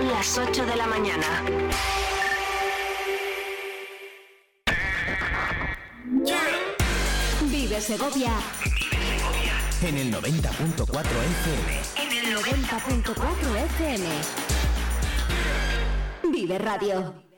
[0.00, 1.26] Son las 8 de la mañana.
[7.42, 8.32] Vive Segovia.
[9.82, 11.80] En el 90.4 FM.
[11.96, 14.08] En el 90.4 FM.
[16.32, 17.29] Vive Radio.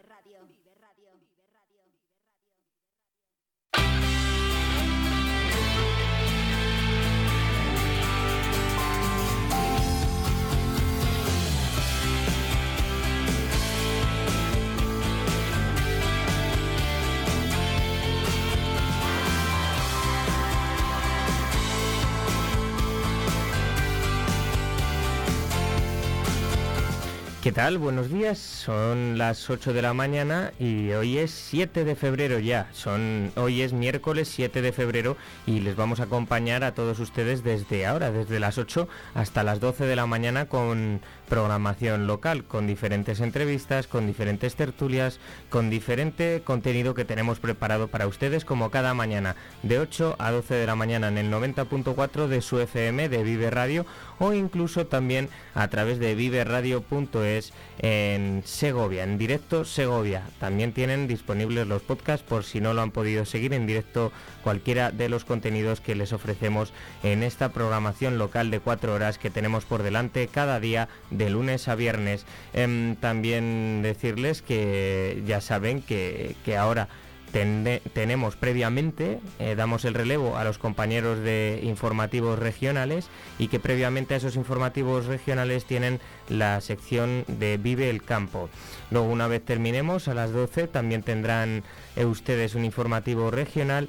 [27.42, 27.78] ¿Qué tal?
[27.78, 28.38] Buenos días.
[28.38, 32.69] Son las 8 de la mañana y hoy es 7 de febrero ya.
[32.73, 37.42] Son hoy es miércoles 7 de febrero y les vamos a acompañar a todos ustedes
[37.42, 41.00] desde ahora, desde las 8 hasta las 12 de la mañana con
[41.33, 48.06] programación local, con diferentes entrevistas, con diferentes tertulias, con diferente contenido que tenemos preparado para
[48.06, 52.42] ustedes como cada mañana, de 8 a 12 de la mañana en el 90.4 de
[52.42, 53.86] su FM de Vive Radio
[54.19, 60.24] o incluso también a través de viveradio.es en Segovia, en directo Segovia.
[60.39, 64.12] También tienen disponibles los podcasts por si no lo han podido seguir en directo
[64.44, 69.30] cualquiera de los contenidos que les ofrecemos en esta programación local de cuatro horas que
[69.30, 72.27] tenemos por delante cada día de lunes a viernes.
[72.53, 76.89] Em, también decirles que ya saben que, que ahora
[77.33, 84.12] tenemos previamente, eh, damos el relevo a los compañeros de informativos regionales y que previamente
[84.12, 85.98] a esos informativos regionales tienen
[86.29, 88.51] la sección de Vive el Campo.
[88.91, 91.64] Luego una vez terminemos a las 12 también tendrán
[91.97, 93.89] eh, ustedes un informativo regional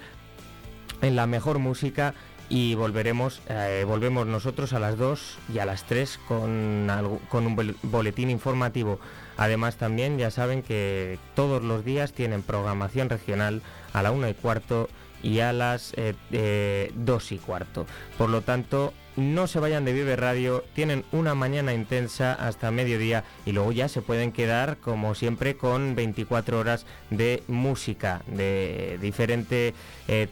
[1.02, 2.14] en la mejor música
[2.54, 6.88] y volveremos, eh, volvemos nosotros a las 2 y a las 3 con,
[7.28, 9.00] con un boletín informativo.
[9.38, 14.34] Además también ya saben que todos los días tienen programación regional a la 1 y
[14.36, 14.88] cuarto
[15.24, 16.92] y a las 2 eh, eh,
[17.32, 17.88] y cuarto.
[18.20, 23.24] Por lo tanto, no se vayan de Vive Radio, tienen una mañana intensa hasta mediodía
[23.48, 29.74] y luego ya se pueden quedar como siempre con 24 horas de música de diferente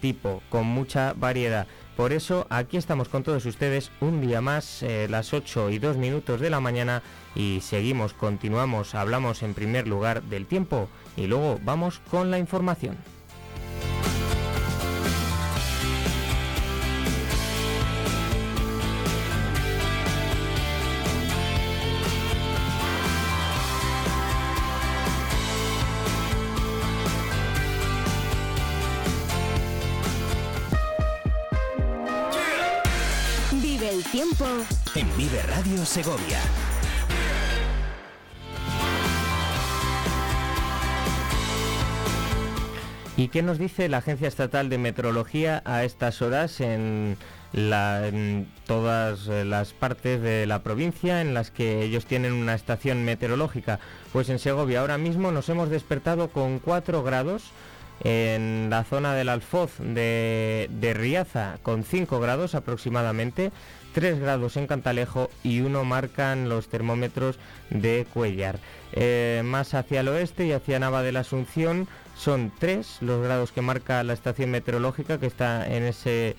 [0.02, 1.66] tipo, con mucha variedad.
[2.02, 5.98] Por eso aquí estamos con todos ustedes un día más, eh, las 8 y 2
[5.98, 7.04] minutos de la mañana
[7.36, 12.98] y seguimos, continuamos, hablamos en primer lugar del tiempo y luego vamos con la información.
[35.78, 36.40] Segovia.
[43.16, 47.18] ¿Y qué nos dice la Agencia Estatal de Meteorología a estas horas en,
[48.66, 53.80] todas las partes de la provincia en las que ellos tienen una estación meteorológica?
[54.12, 57.52] Pues en Segovia ahora mismo nos hemos despertado con 4 grados
[58.04, 63.52] en la zona del Alfoz de, de Riaza con 5 grados aproximadamente,
[63.94, 67.38] 3 grados en Cantalejo y 1 marcan los termómetros
[67.70, 68.60] de Cuellar.
[68.94, 73.52] Eh, más hacia el oeste y hacia Nava de la Asunción son 3 los grados
[73.52, 76.36] que marca la estación meteorológica que está en, ese,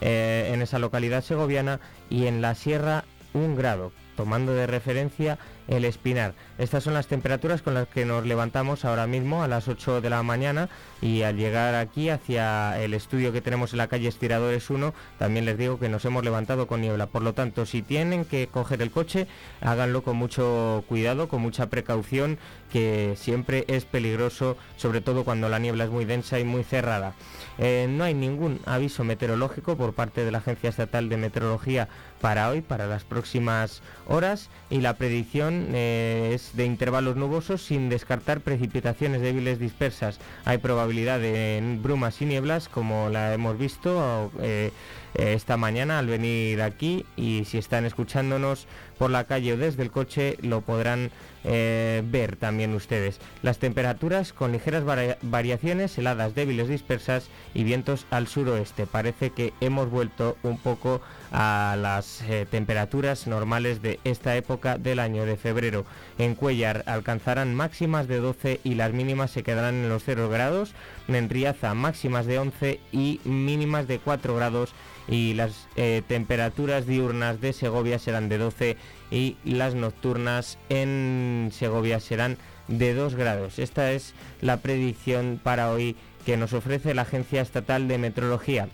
[0.00, 1.80] eh, en esa localidad segoviana
[2.10, 6.34] y en la sierra 1 grado, tomando de referencia el Espinar.
[6.58, 10.10] Estas son las temperaturas con las que nos levantamos ahora mismo a las 8 de
[10.10, 10.68] la mañana
[11.00, 15.44] y al llegar aquí hacia el estudio que tenemos en la calle Estiradores 1, también
[15.44, 17.06] les digo que nos hemos levantado con niebla.
[17.06, 19.26] Por lo tanto, si tienen que coger el coche,
[19.60, 22.38] háganlo con mucho cuidado, con mucha precaución,
[22.72, 27.14] que siempre es peligroso, sobre todo cuando la niebla es muy densa y muy cerrada.
[27.58, 31.88] Eh, no hay ningún aviso meteorológico por parte de la Agencia Estatal de Meteorología
[32.20, 37.88] para hoy, para las próximas horas, y la predicción eh, es de intervalos nubosos sin
[37.88, 40.18] descartar precipitaciones débiles dispersas.
[40.44, 44.70] Hay probabilidad de brumas y nieblas como la hemos visto eh,
[45.16, 48.68] eh, esta mañana al venir aquí y si están escuchándonos
[48.98, 51.10] por la calle o desde el coche lo podrán
[51.48, 53.20] eh, ver también ustedes.
[53.42, 54.84] Las temperaturas con ligeras
[55.22, 58.86] variaciones, heladas débiles dispersas y vientos al suroeste.
[58.86, 61.00] Parece que hemos vuelto un poco
[61.30, 65.84] a las eh, temperaturas normales de esta época del año de febrero.
[66.18, 70.74] En Cuellar alcanzarán máximas de 12 y las mínimas se quedarán en los 0 grados.
[71.06, 74.74] en Riaza máximas de 11 y mínimas de 4 grados
[75.08, 78.76] y las eh, temperaturas diurnas de Segovia serán de 12
[79.10, 82.38] y las nocturnas en Segovia serán
[82.68, 83.58] de 2 grados.
[83.58, 88.68] Esta es la predicción para hoy que nos ofrece la Agencia Estatal de Meteorología.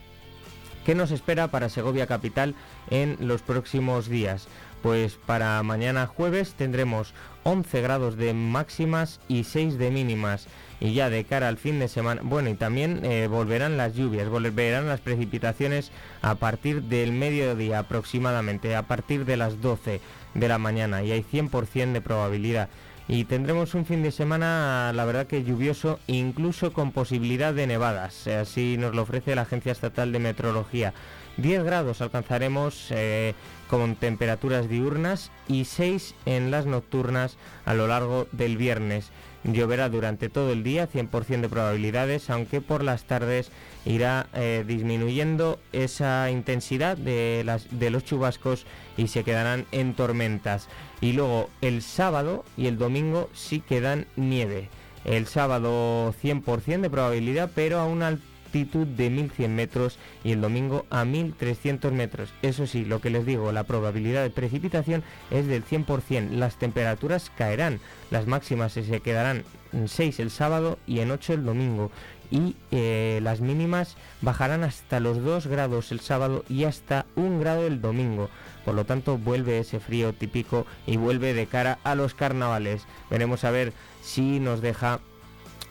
[0.86, 2.54] ¿Qué nos espera para Segovia Capital
[2.90, 4.48] en los próximos días?
[4.82, 7.14] Pues para mañana jueves tendremos
[7.44, 10.48] 11 grados de máximas y 6 de mínimas.
[10.84, 14.28] Y ya de cara al fin de semana, bueno, y también eh, volverán las lluvias,
[14.28, 15.92] volverán las precipitaciones
[16.22, 20.00] a partir del mediodía aproximadamente, a partir de las 12
[20.34, 22.68] de la mañana y hay 100% de probabilidad
[23.08, 28.26] y tendremos un fin de semana, la verdad que lluvioso, incluso con posibilidad de nevadas.
[28.26, 30.94] Así nos lo ofrece la Agencia Estatal de Meteorología.
[31.36, 33.34] 10 grados alcanzaremos eh,
[33.68, 39.10] con temperaturas diurnas y 6 en las nocturnas a lo largo del viernes.
[39.44, 43.50] Lloverá durante todo el día, 100% de probabilidades, aunque por las tardes
[43.84, 48.66] irá eh, disminuyendo esa intensidad de, las, de los chubascos
[48.96, 50.68] y se quedarán en tormentas.
[51.00, 54.68] Y luego el sábado y el domingo sí quedan nieve.
[55.04, 58.18] El sábado 100% de probabilidad, pero a una
[58.52, 62.34] de 1100 metros y el domingo a 1300 metros.
[62.42, 66.30] Eso sí, lo que les digo, la probabilidad de precipitación es del 100%.
[66.30, 71.44] Las temperaturas caerán, las máximas se quedarán en 6 el sábado y en 8 el
[71.44, 71.90] domingo
[72.30, 77.66] y eh, las mínimas bajarán hasta los 2 grados el sábado y hasta 1 grado
[77.66, 78.30] el domingo.
[78.64, 82.86] Por lo tanto, vuelve ese frío típico y vuelve de cara a los carnavales.
[83.10, 83.72] Veremos a ver
[84.02, 85.00] si nos deja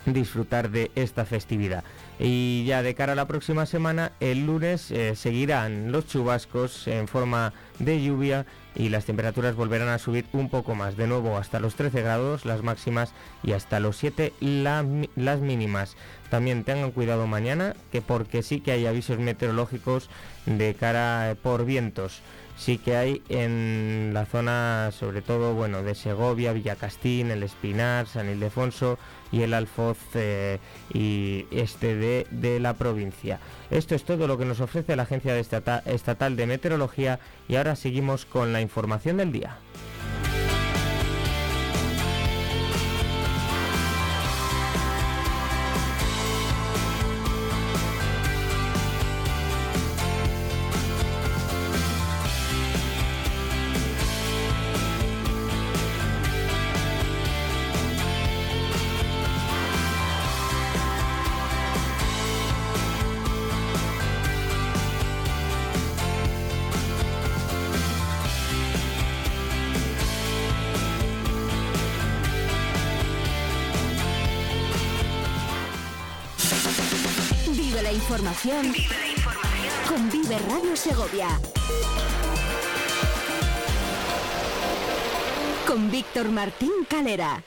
[0.05, 1.83] disfrutar de esta festividad.
[2.19, 7.07] Y ya de cara a la próxima semana, el lunes eh, seguirán los chubascos en
[7.07, 8.45] forma de lluvia
[8.75, 12.45] y las temperaturas volverán a subir un poco más, de nuevo hasta los 13 grados
[12.45, 13.13] las máximas
[13.43, 15.95] y hasta los 7 las mínimas.
[16.29, 20.09] También tengan cuidado mañana, que porque sí que hay avisos meteorológicos
[20.45, 22.21] de cara eh, por vientos
[22.61, 28.29] sí que hay en la zona, sobre todo, bueno, de Segovia, Villacastín, el Espinar, San
[28.29, 28.99] Ildefonso
[29.31, 30.59] y el Alfoz eh,
[30.93, 33.39] y este de, de, la provincia.
[33.71, 38.25] Esto es todo lo que nos ofrece la Agencia Estatal de Meteorología y ahora seguimos
[38.25, 39.57] con la información del día.
[86.41, 87.43] Martín Calera.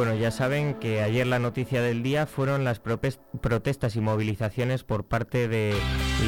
[0.00, 5.04] Bueno, ya saben que ayer la noticia del día fueron las protestas y movilizaciones por
[5.04, 5.74] parte de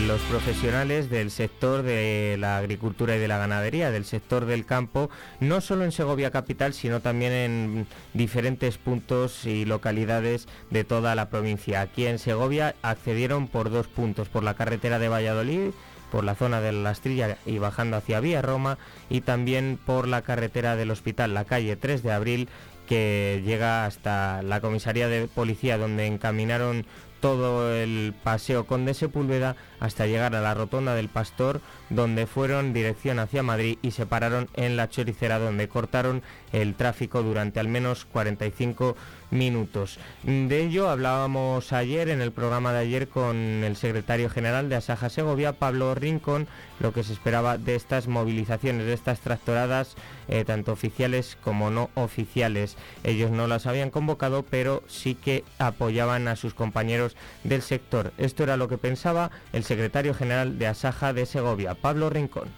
[0.06, 5.08] los profesionales del sector de la agricultura y de la ganadería, del sector del campo,
[5.40, 11.30] no solo en Segovia capital, sino también en diferentes puntos y localidades de toda la
[11.30, 11.80] provincia.
[11.80, 15.70] Aquí en Segovia accedieron por dos puntos, por la carretera de Valladolid
[16.12, 18.76] por la zona de la Astrilla y bajando hacia Vía Roma
[19.08, 22.48] y también por la carretera del hospital, la calle 3 de abril
[22.86, 26.84] que llega hasta la comisaría de policía donde encaminaron
[27.20, 31.60] todo el paseo Conde Sepúlveda hasta llegar a la rotonda del Pastor,
[31.94, 36.22] donde fueron dirección hacia Madrid y se pararon en la choricera, donde cortaron
[36.52, 38.96] el tráfico durante al menos 45
[39.32, 39.98] minutos.
[40.22, 45.08] De ello hablábamos ayer en el programa de ayer con el secretario general de Asaja
[45.08, 46.46] Segovia, Pablo Rincón,
[46.80, 49.96] lo que se esperaba de estas movilizaciones, de estas tractoradas,
[50.28, 52.76] eh, tanto oficiales como no oficiales.
[53.04, 58.12] Ellos no las habían convocado, pero sí que apoyaban a sus compañeros del sector.
[58.18, 62.48] Esto era lo que pensaba el secretario general de Asaja de Segovia, Pablo Rincón.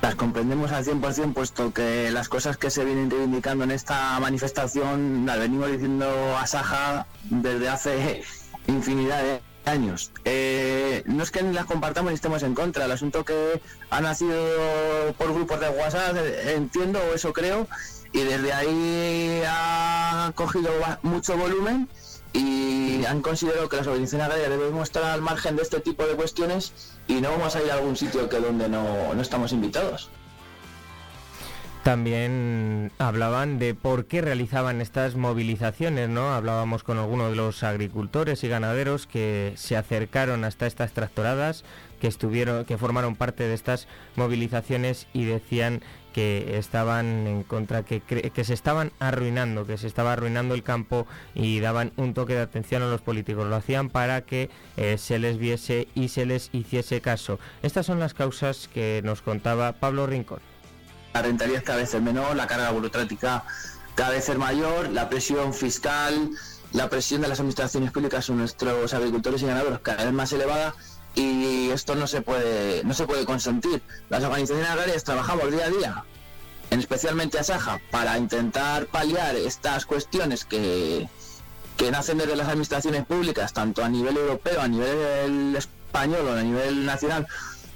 [0.00, 5.26] Las comprendemos al 100% puesto que las cosas que se vienen reivindicando en esta manifestación
[5.26, 8.22] las venimos diciendo a Saja desde hace
[8.66, 10.10] infinidad de años.
[10.24, 14.42] Eh, no es que las compartamos ni estemos en contra, el asunto que ha nacido
[15.18, 16.16] por grupos de WhatsApp,
[16.46, 17.68] entiendo o eso creo,
[18.12, 20.70] y desde ahí ha cogido
[21.02, 21.88] mucho volumen
[22.32, 26.14] y han considerado que las organizaciones agrarias debemos estar al margen de este tipo de
[26.14, 26.72] cuestiones
[27.08, 30.10] y no vamos a ir a algún sitio que donde no, no estamos invitados.
[31.82, 36.34] También hablaban de por qué realizaban estas movilizaciones, ¿no?
[36.34, 41.64] Hablábamos con algunos de los agricultores y ganaderos que se acercaron hasta estas tractoradas,
[41.98, 48.02] que estuvieron, que formaron parte de estas movilizaciones y decían que estaban en contra, que,
[48.44, 52.82] se estaban arruinando, que se estaba arruinando el campo y daban un toque de atención
[52.82, 53.46] a los políticos.
[53.46, 57.38] Lo hacían para que eh, se les viese y se les hiciese caso.
[57.62, 60.40] Estas son las causas que nos contaba Pablo Rincón
[61.12, 63.44] la rentabilidad cada vez es menor, la carga burocrática
[63.94, 66.30] cada vez es mayor, la presión fiscal,
[66.72, 70.74] la presión de las administraciones públicas sobre nuestros agricultores y ganaderos cada vez más elevada
[71.14, 73.82] y esto no se puede no se puede consentir.
[74.08, 76.04] Las organizaciones agrarias trabajamos día a día,
[76.70, 81.08] en especialmente a Saja, para intentar paliar estas cuestiones que,
[81.76, 86.42] que nacen desde las administraciones públicas, tanto a nivel europeo, a nivel español o a
[86.42, 87.26] nivel nacional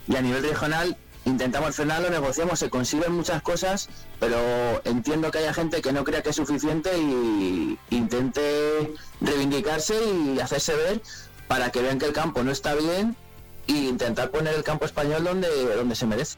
[0.06, 3.88] y a nivel regional intentamos frenarlo, negociamos, se consiguen muchas cosas,
[4.20, 4.36] pero
[4.84, 10.74] entiendo que haya gente que no crea que es suficiente y intente reivindicarse y hacerse
[10.74, 11.02] ver
[11.48, 13.16] para que vean que el campo no está bien
[13.68, 16.36] e intentar poner el campo español donde, donde se merece.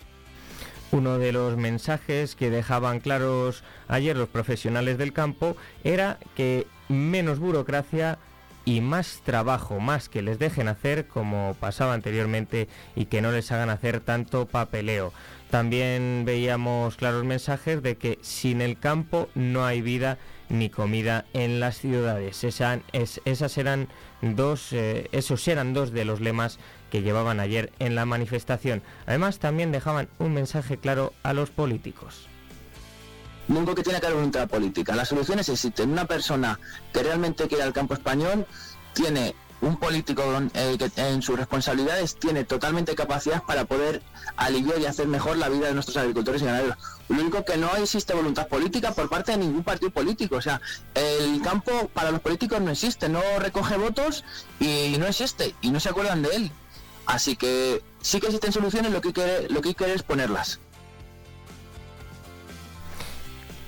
[0.93, 7.41] Uno de los mensajes que dejaban claros ayer los profesionales del campo era que menos
[7.41, 8.19] burocracia,
[8.67, 13.51] y más trabajo, más que les dejen hacer como pasaba anteriormente y que no les
[13.53, 15.13] hagan hacer tanto papeleo.
[15.51, 20.19] También veíamos claros mensajes de que sin el campo no hay vida
[20.49, 22.43] ni comida en las ciudades.
[22.43, 23.89] esas eran
[24.21, 26.59] dos, eh, esos eran dos de los lemas
[27.03, 28.83] llevaban ayer en la manifestación.
[29.07, 32.29] Además también dejaban un mensaje claro a los políticos.
[33.49, 34.97] Nunca que tiene que haber voluntad política.
[34.97, 35.91] Las soluciones existen.
[35.91, 36.59] Una persona
[36.93, 38.47] que realmente quiere el campo español
[38.93, 40.23] tiene un político
[40.55, 44.03] eh, que en sus responsabilidades tiene totalmente capacidad para poder
[44.37, 46.77] aliviar y hacer mejor la vida de nuestros agricultores y ganaderos.
[47.09, 50.37] Lo único que no existe voluntad política por parte de ningún partido político.
[50.37, 50.61] O sea,
[50.95, 54.25] el campo para los políticos no existe, no recoge votos
[54.61, 56.53] y no existe y no se acuerdan de él.
[57.07, 60.61] Así que sí que existen soluciones, lo que quiere, lo que quiere es ponerlas.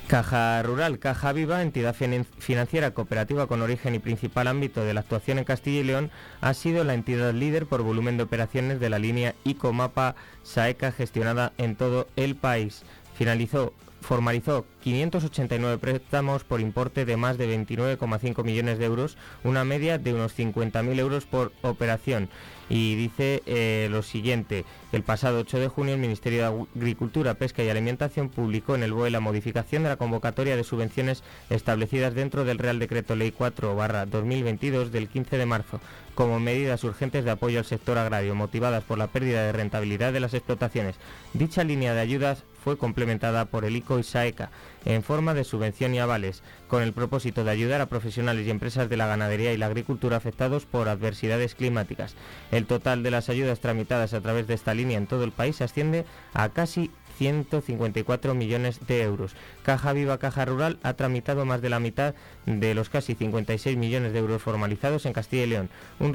[0.09, 5.39] Caja Rural, Caja Viva, entidad financiera cooperativa con origen y principal ámbito de la actuación
[5.39, 8.99] en Castilla y León, ha sido la entidad líder por volumen de operaciones de la
[8.99, 12.85] línea ICOMAPA SAECA gestionada en todo el país.
[13.19, 19.99] Finalizó formalizó 589 préstamos por importe de más de 29,5 millones de euros, una media
[19.99, 22.29] de unos 50.000 euros por operación
[22.69, 24.65] y dice eh, lo siguiente.
[24.93, 28.93] El pasado 8 de junio el Ministerio de Agricultura, Pesca y Alimentación publicó en el
[28.93, 34.91] BOE la modificación de la convocatoria de subvenciones establecidas dentro del Real Decreto Ley 4-2022
[34.91, 35.81] del 15 de marzo
[36.19, 40.19] como medidas urgentes de apoyo al sector agrario motivadas por la pérdida de rentabilidad de
[40.19, 40.97] las explotaciones.
[41.33, 44.51] Dicha línea de ayudas fue complementada por el ICO y SAECA
[44.85, 48.89] en forma de subvención y avales, con el propósito de ayudar a profesionales y empresas
[48.89, 52.17] de la ganadería y la agricultura afectados por adversidades climáticas.
[52.51, 55.61] El total de las ayudas tramitadas a través de esta línea en todo el país
[55.61, 59.35] asciende a casi 154 millones de euros.
[59.69, 62.15] Caja Viva Caja Rural ha tramitado más de la mitad
[62.47, 65.69] de los casi 56 millones de euros formalizados en Castilla y León,
[66.01, 66.15] un,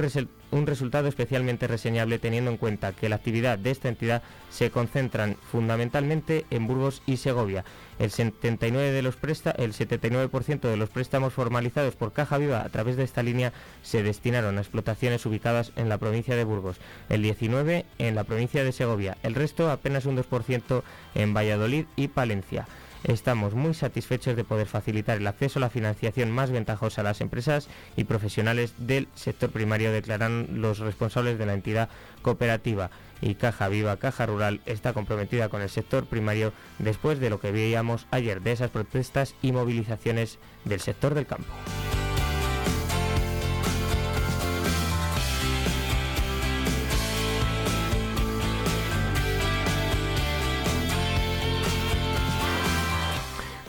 [0.66, 6.48] resultado especialmente reseñable teniendo en cuenta que la actividad de esta entidad se concentran fundamentalmente
[6.50, 7.64] en Burgos y Segovia.
[8.00, 9.18] El 79%, de los
[9.56, 10.32] el 79
[10.64, 14.62] de los préstamos formalizados por Caja Viva a través de esta línea se destinaron a
[14.62, 19.36] explotaciones ubicadas en la provincia de Burgos, el 19% en la provincia de Segovia, el
[19.36, 20.82] resto apenas un 2%
[21.14, 22.66] en Valladolid y Palencia.
[23.04, 27.20] Estamos muy satisfechos de poder facilitar el acceso a la financiación más ventajosa a las
[27.20, 27.68] empresas
[27.98, 31.90] y profesionales del sector primario, declaran los responsables de la entidad
[32.22, 32.92] cooperativa.
[33.20, 37.52] Y Caja Viva, Caja Rural está comprometida con el sector primario después de lo que
[37.52, 41.48] veíamos ayer de esas protestas y movilizaciones del sector del campo.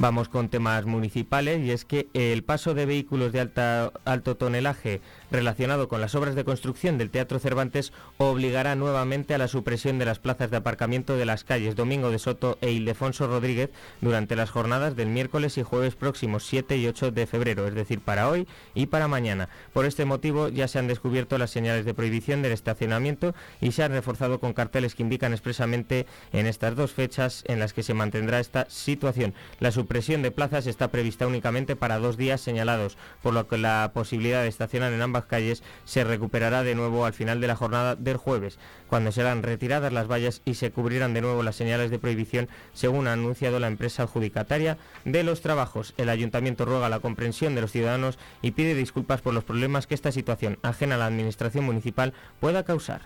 [0.05, 5.01] Vamos con temas municipales y es que el paso de vehículos de alta, alto tonelaje
[5.31, 10.05] relacionado con las obras de construcción del Teatro Cervantes obligará nuevamente a la supresión de
[10.05, 13.71] las plazas de aparcamiento de las calles Domingo de Soto e Ildefonso Rodríguez
[14.03, 18.01] durante las jornadas del miércoles y jueves próximos 7 y 8 de febrero, es decir,
[18.01, 19.49] para hoy y para mañana.
[19.73, 23.83] Por este motivo ya se han descubierto las señales de prohibición del estacionamiento y se
[23.83, 27.95] han reforzado con carteles que indican expresamente en estas dos fechas en las que se
[27.95, 29.33] mantendrá esta situación.
[29.61, 34.43] La de plazas está prevista únicamente para dos días señalados, por lo que la posibilidad
[34.43, 38.17] de estacionar en ambas calles se recuperará de nuevo al final de la jornada del
[38.17, 38.59] jueves,
[38.89, 43.07] cuando serán retiradas las vallas y se cubrirán de nuevo las señales de prohibición, según
[43.07, 45.95] ha anunciado la empresa adjudicataria de los trabajos.
[45.97, 49.95] El ayuntamiento ruega la comprensión de los ciudadanos y pide disculpas por los problemas que
[49.95, 53.03] esta situación ajena a la administración municipal pueda causar.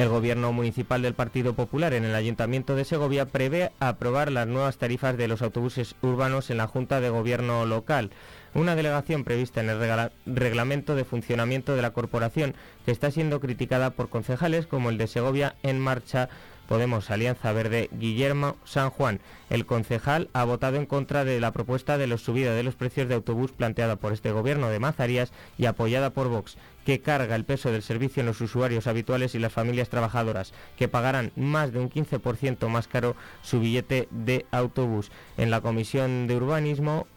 [0.00, 4.78] El gobierno municipal del Partido Popular en el Ayuntamiento de Segovia prevé aprobar las nuevas
[4.78, 8.10] tarifas de los autobuses urbanos en la Junta de Gobierno local.
[8.54, 12.54] Una delegación prevista en el reglamento de funcionamiento de la corporación
[12.86, 16.30] que está siendo criticada por concejales como el de Segovia en marcha
[16.70, 19.18] Podemos Alianza Verde, Guillermo San Juan.
[19.48, 23.08] El concejal ha votado en contra de la propuesta de la subida de los precios
[23.08, 27.44] de autobús planteada por este gobierno de Mazarías y apoyada por Vox, que carga el
[27.44, 31.80] peso del servicio en los usuarios habituales y las familias trabajadoras, que pagarán más de
[31.80, 35.10] un 15% más caro su billete de autobús.
[35.38, 37.08] En la Comisión de Urbanismo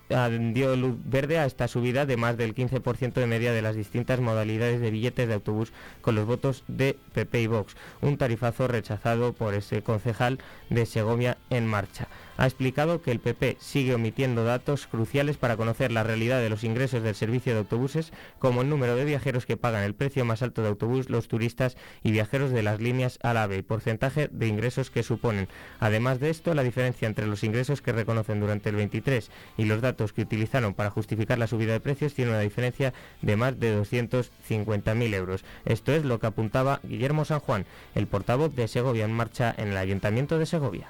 [0.54, 4.20] dio luz verde a esta subida de más del 15% de media de las distintas
[4.20, 9.34] modalidades de billetes de autobús con los votos de PP y Vox, un tarifazo rechazado
[9.34, 10.40] por ese concejal
[10.70, 15.92] de Segovia en marcha ha explicado que el PP sigue omitiendo datos cruciales para conocer
[15.92, 19.58] la realidad de los ingresos del servicio de autobuses, como el número de viajeros que
[19.58, 23.58] pagan el precio más alto de autobús, los turistas y viajeros de las líneas AVE
[23.58, 25.48] y porcentaje de ingresos que suponen.
[25.80, 29.82] Además de esto, la diferencia entre los ingresos que reconocen durante el 23 y los
[29.82, 33.80] datos que utilizaron para justificar la subida de precios tiene una diferencia de más de
[33.80, 35.46] 250.000 euros.
[35.66, 39.70] Esto es lo que apuntaba Guillermo San Juan, el portavoz de Segovia en marcha en
[39.70, 40.88] el Ayuntamiento de Segovia.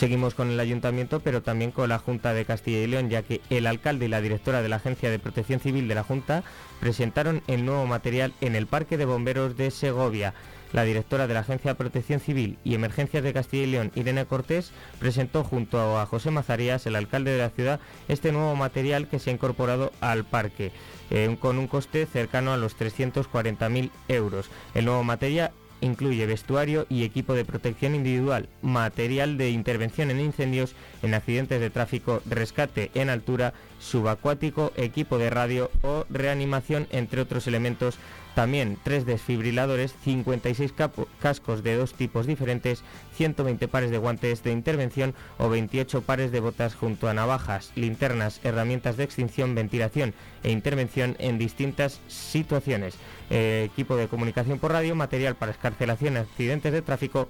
[0.00, 3.42] Seguimos con el ayuntamiento, pero también con la Junta de Castilla y León, ya que
[3.50, 6.42] el alcalde y la directora de la Agencia de Protección Civil de la Junta
[6.80, 10.32] presentaron el nuevo material en el Parque de Bomberos de Segovia.
[10.72, 14.24] La directora de la Agencia de Protección Civil y Emergencias de Castilla y León, Irene
[14.24, 19.18] Cortés, presentó junto a José Mazarías, el alcalde de la ciudad, este nuevo material que
[19.18, 20.72] se ha incorporado al parque,
[21.10, 24.48] eh, con un coste cercano a los 340.000 euros.
[24.72, 30.74] El nuevo material incluye vestuario y equipo de protección individual, material de intervención en incendios,
[31.02, 37.46] en accidentes de tráfico, rescate en altura, subacuático, equipo de radio o reanimación, entre otros
[37.46, 37.98] elementos
[38.40, 40.72] también tres desfibriladores, 56
[41.20, 42.82] cascos de dos tipos diferentes,
[43.16, 48.40] 120 pares de guantes de intervención o 28 pares de botas junto a navajas, linternas,
[48.42, 52.94] herramientas de extinción, ventilación e intervención en distintas situaciones.
[53.28, 57.28] Eh, equipo de comunicación por radio, material para escarcelación, accidentes de tráfico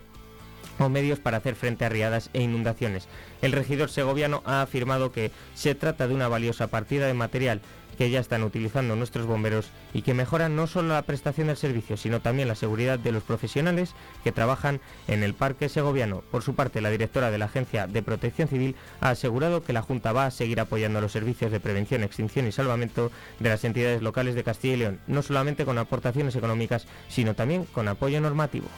[0.78, 3.08] o medios para hacer frente a riadas e inundaciones.
[3.42, 7.62] El regidor segoviano ha afirmado que se trata de una valiosa partida de material
[8.00, 11.98] que ya están utilizando nuestros bomberos y que mejoran no solo la prestación del servicio,
[11.98, 16.22] sino también la seguridad de los profesionales que trabajan en el parque segoviano.
[16.30, 19.82] Por su parte, la directora de la Agencia de Protección Civil ha asegurado que la
[19.82, 24.00] Junta va a seguir apoyando los servicios de prevención, extinción y salvamento de las entidades
[24.00, 28.68] locales de Castilla y León, no solamente con aportaciones económicas, sino también con apoyo normativo.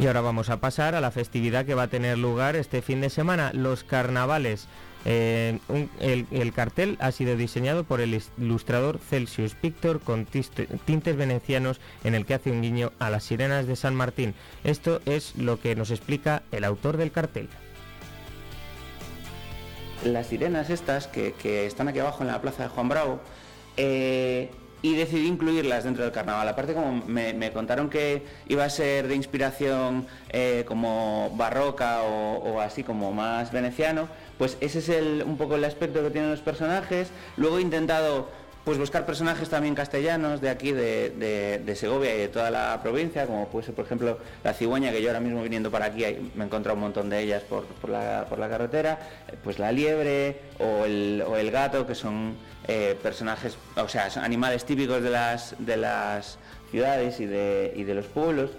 [0.00, 3.00] Y ahora vamos a pasar a la festividad que va a tener lugar este fin
[3.00, 4.68] de semana, los carnavales.
[5.04, 5.58] Eh,
[6.00, 12.26] el, cartel ha sido diseñado por el ilustrador Celsius Pictor con tintes venecianos en el
[12.26, 14.34] que hace un guiño a las sirenas de San Martín.
[14.62, 17.48] Esto es lo que nos explica el autor del cartel.
[20.04, 23.20] Las sirenas estas que, están aquí abajo en la plaza de Juan Bravo
[23.76, 24.50] eh,
[24.82, 26.48] y decidí incluirlas dentro del carnaval.
[26.48, 32.84] Aparte como me, contaron que iba a ser de inspiración eh, como barroca o, así
[32.84, 37.10] como más veneciano, pues ese es el, un poco el aspecto que tienen los personajes.
[37.36, 38.28] Luego he intentado
[38.68, 43.48] pues buscar personajes también castellanos de aquí, de, Segovia y de toda la provincia, como
[43.48, 46.46] puede ser, por ejemplo, la cigüeña, que yo ahora mismo viniendo para aquí me he
[46.46, 51.86] encontrado un montón de ellas por, la, carretera, eh, pues la liebre o el, gato,
[51.86, 52.36] que son
[52.70, 56.36] eh, personajes, o sea, animales típicos de las, de las
[56.70, 58.50] ciudades y de, de los pueblos.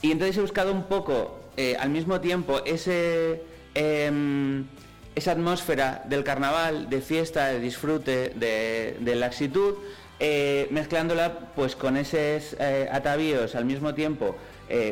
[0.00, 3.42] Y entonces he buscado un poco, eh, al mismo tiempo, ese
[3.74, 4.64] em,
[5.14, 9.74] esa atmósfera del carnaval, de fiesta, de disfrute, de, laxitud,
[10.20, 12.56] eh, mezclándola pues con esos
[12.90, 14.36] atavíos al mismo tiempo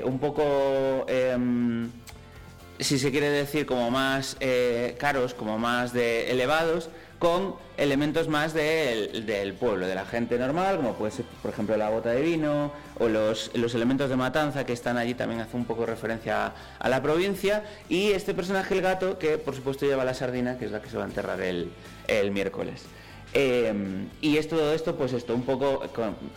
[0.04, 1.90] un poco em,
[2.82, 6.90] si se quiere decir, como más eh, caros, como más elevados,
[7.22, 11.88] con elementos más del, pueblo, de la gente normal, como puede ser, por ejemplo, la
[11.88, 15.86] bota de vino o los, elementos de matanza que están allí también hace un poco
[15.86, 17.62] referencia a, la provincia.
[17.88, 20.90] Y este personaje, el gato, que por supuesto lleva la sardina, que es la que
[20.90, 21.70] se va a enterrar el,
[22.32, 22.82] miércoles.
[23.34, 23.72] Eh,
[24.20, 25.80] y es todo esto, pues esto, un poco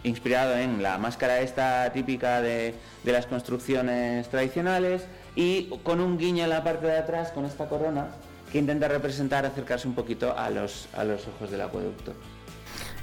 [0.03, 5.01] inspirado en la máscara esta típica de, de las construcciones tradicionales
[5.35, 8.07] y con un guiño en la parte de atrás, con esta corona,
[8.51, 12.13] que intenta representar, acercarse un poquito a los, a los ojos del acueducto.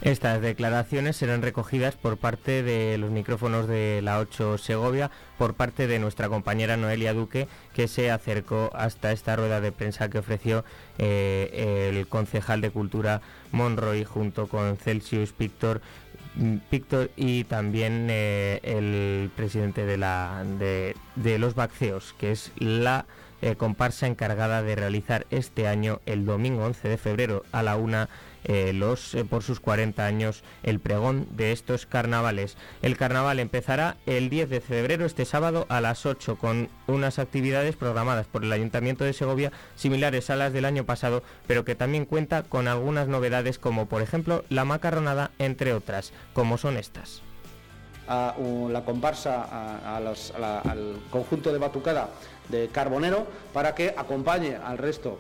[0.03, 5.87] Estas declaraciones serán recogidas por parte de los micrófonos de la 8 Segovia, por parte
[5.87, 10.65] de nuestra compañera Noelia Duque, que se acercó hasta esta rueda de prensa que ofreció
[10.99, 15.81] eh, el concejal de Cultura Monroy junto con Celsius Pictor,
[16.71, 23.05] Pictor y también eh, el presidente de, la, de, los Baxeos, que es la
[23.43, 28.09] eh, comparsa encargada de realizar este año, el domingo 11 de febrero a la una,
[28.45, 32.57] eh, los, eh, por sus 40 años, el pregón de estos carnavales.
[32.83, 37.77] El carnaval empezará el 10 de febrero, este sábado, a las 8, con unas actividades
[37.77, 42.05] programadas por el Ayuntamiento de Segovia, similares a las del año pasado, pero que también
[42.05, 47.23] cuenta con algunas novedades, como por ejemplo la macarronada, entre otras, como son estas.
[48.09, 48.35] A,
[48.69, 52.11] la comparsa, al conjunto de batucada
[52.49, 55.19] de Carbonero para que acompañe al resto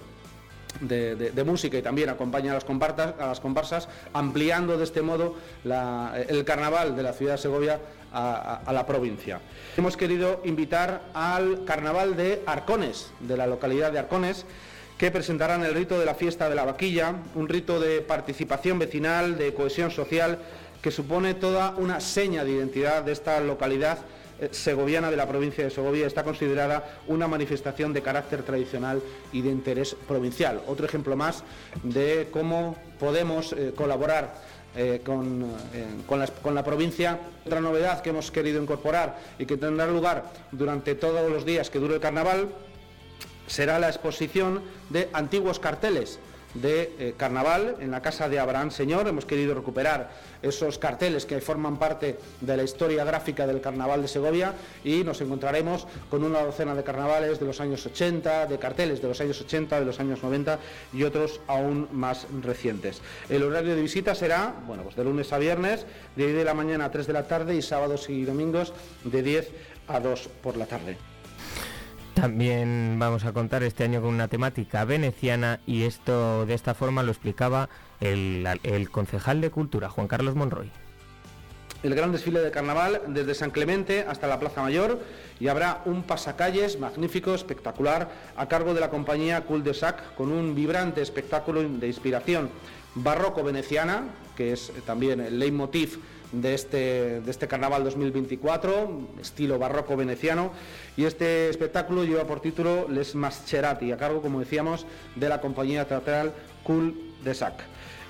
[0.80, 2.64] de, música y también acompañe a las,
[3.40, 7.78] comparsas, ampliando de este modo el carnaval de la ciudad de Segovia
[8.12, 9.40] a, la provincia.
[9.76, 14.44] Hemos querido invitar al carnaval de Arcones, de la localidad de Arcones,
[14.98, 19.36] que presentarán el rito de la fiesta de la vaquilla, un rito de participación vecinal,
[19.36, 20.38] de cohesión social,
[20.80, 23.98] que supone toda una seña de identidad de esta localidad
[24.50, 29.02] segoviana de la provincia de Segovia está considerada una manifestación de carácter tradicional
[29.32, 30.62] y de interés provincial.
[30.66, 31.44] Otro ejemplo más
[31.82, 34.34] de cómo podemos eh, colaborar
[34.74, 35.46] eh, con,
[36.06, 37.18] con, la, provincia.
[37.44, 41.78] Otra novedad que hemos querido incorporar y que tendrá lugar durante todos los días que
[41.78, 42.48] dure el carnaval
[43.46, 46.18] será la exposición de antiguos carteles
[46.54, 49.08] de eh, carnaval en la casa de Abraham Señor.
[49.08, 50.10] Hemos querido recuperar
[50.42, 55.20] esos carteles que forman parte de la historia gráfica del carnaval de Segovia y nos
[55.20, 59.40] encontraremos con una docena de carnavales de los años 80, de carteles de los años
[59.40, 60.58] 80, de los años 90
[60.92, 63.00] y otros aún más recientes.
[63.28, 65.86] El horario de visita será, bueno, pues de lunes a viernes,
[66.16, 68.72] de 10 de la mañana a 3 de la tarde y sábados y domingos
[69.04, 69.50] de 10
[69.88, 71.11] a 2 por la tarde.
[72.14, 77.02] También vamos a contar este año con una temática veneciana y esto de esta forma
[77.02, 77.70] lo explicaba
[78.00, 78.46] el,
[78.90, 80.70] concejal de Cultura, Juan Carlos Monroy.
[81.82, 85.00] El gran desfile de carnaval desde San Clemente hasta la Plaza Mayor
[85.40, 90.30] y habrá un pasacalles magnífico, espectacular, a cargo de la compañía Cul de Sac con
[90.30, 92.50] un vibrante espectáculo de inspiración
[92.94, 94.04] barroco veneciana,
[94.36, 95.98] que es también el leitmotiv
[96.32, 100.52] de este, de este carnaval 2024, estilo barroco veneciano,
[100.96, 105.86] y este espectáculo lleva por título Les Mascherati, a cargo, como decíamos, de la compañía
[105.86, 106.32] teatral
[106.64, 107.54] Cool de Sac.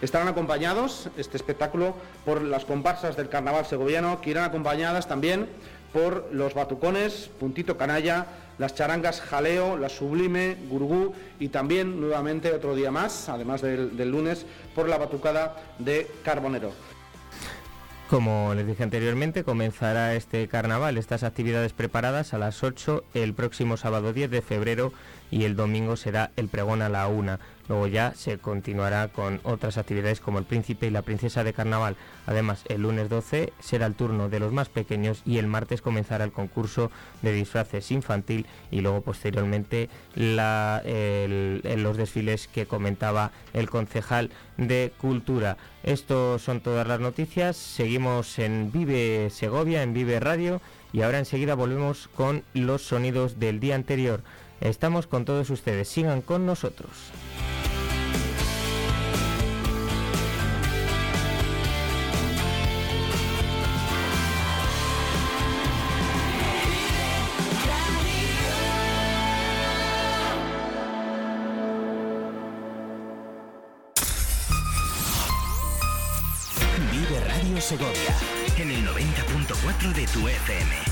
[0.00, 5.48] Estarán acompañados este espectáculo por las comparsas del carnaval segoviano, que irán acompañadas también
[5.92, 8.26] por los batucones, puntito canalla,
[8.58, 14.46] las charangas jaleo, la sublime, gurgú y también nuevamente otro día más, además del lunes,
[14.74, 16.72] por la batucada de Carbonero.
[18.12, 23.78] Como les dije anteriormente, comenzará este carnaval, estas actividades preparadas a las 8 el próximo
[23.78, 24.92] sábado 10 de febrero
[25.32, 27.38] y el domingo será el pregón a la 1.
[27.68, 31.96] Luego ya se continuará con otras actividades como el príncipe y la princesa de carnaval.
[32.26, 36.24] Además, el lunes 12 será el turno de los más pequeños y el martes comenzará
[36.24, 36.90] el concurso
[37.22, 45.56] de disfraces infantil y luego posteriormente los desfiles que comentaba el concejal de Cultura.
[45.82, 47.56] Estos son todas las noticias.
[47.56, 50.60] Seguimos en Vive Segovia, en Vive Radio
[50.92, 54.20] y ahora enseguida volvemos con los sonidos del día anterior.
[54.62, 55.88] Estamos con todos ustedes.
[55.88, 57.12] Sigan con nosotros.
[77.62, 78.14] Segovia
[78.58, 80.91] en el 90.4 de tu FM.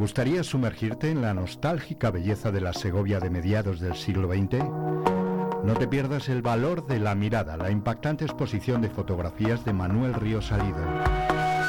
[0.00, 4.64] Gustaría sumergirte en la nostálgica belleza de la Segovia de mediados del siglo XX?
[5.62, 10.14] No te pierdas el valor de la mirada, la impactante exposición de fotografías de Manuel
[10.14, 10.78] Río Salido.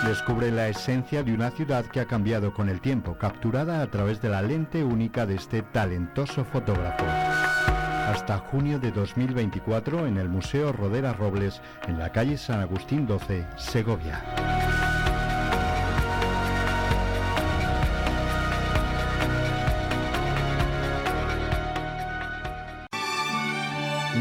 [0.07, 4.21] Descubre la esencia de una ciudad que ha cambiado con el tiempo, capturada a través
[4.21, 7.03] de la lente única de este talentoso fotógrafo.
[7.05, 13.45] Hasta junio de 2024 en el Museo Rodera Robles, en la calle San Agustín 12,
[13.57, 14.60] Segovia.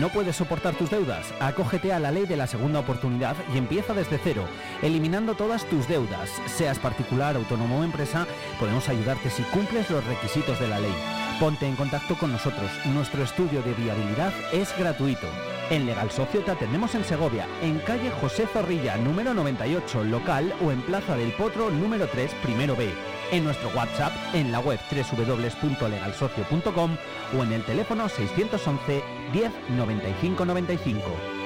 [0.00, 1.26] ¿No puedes soportar tus deudas?
[1.40, 4.46] Acógete a la ley de la segunda oportunidad y empieza desde cero,
[4.80, 6.30] eliminando todas tus deudas.
[6.46, 8.26] Seas particular, autónomo o empresa,
[8.58, 10.94] podemos ayudarte si cumples los requisitos de la ley.
[11.38, 12.70] Ponte en contacto con nosotros.
[12.86, 15.28] Nuestro estudio de viabilidad es gratuito.
[15.70, 20.72] En Legal Socio te atendemos en Segovia, en calle José Zorrilla, número 98, local o
[20.72, 22.92] en Plaza del Potro, número 3, primero B.
[23.30, 26.96] En nuestro WhatsApp, en la web www.legalsocio.com
[27.38, 31.39] o en el teléfono 611 10 95 95.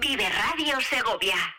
[0.00, 1.55] Vive Radio Segovia.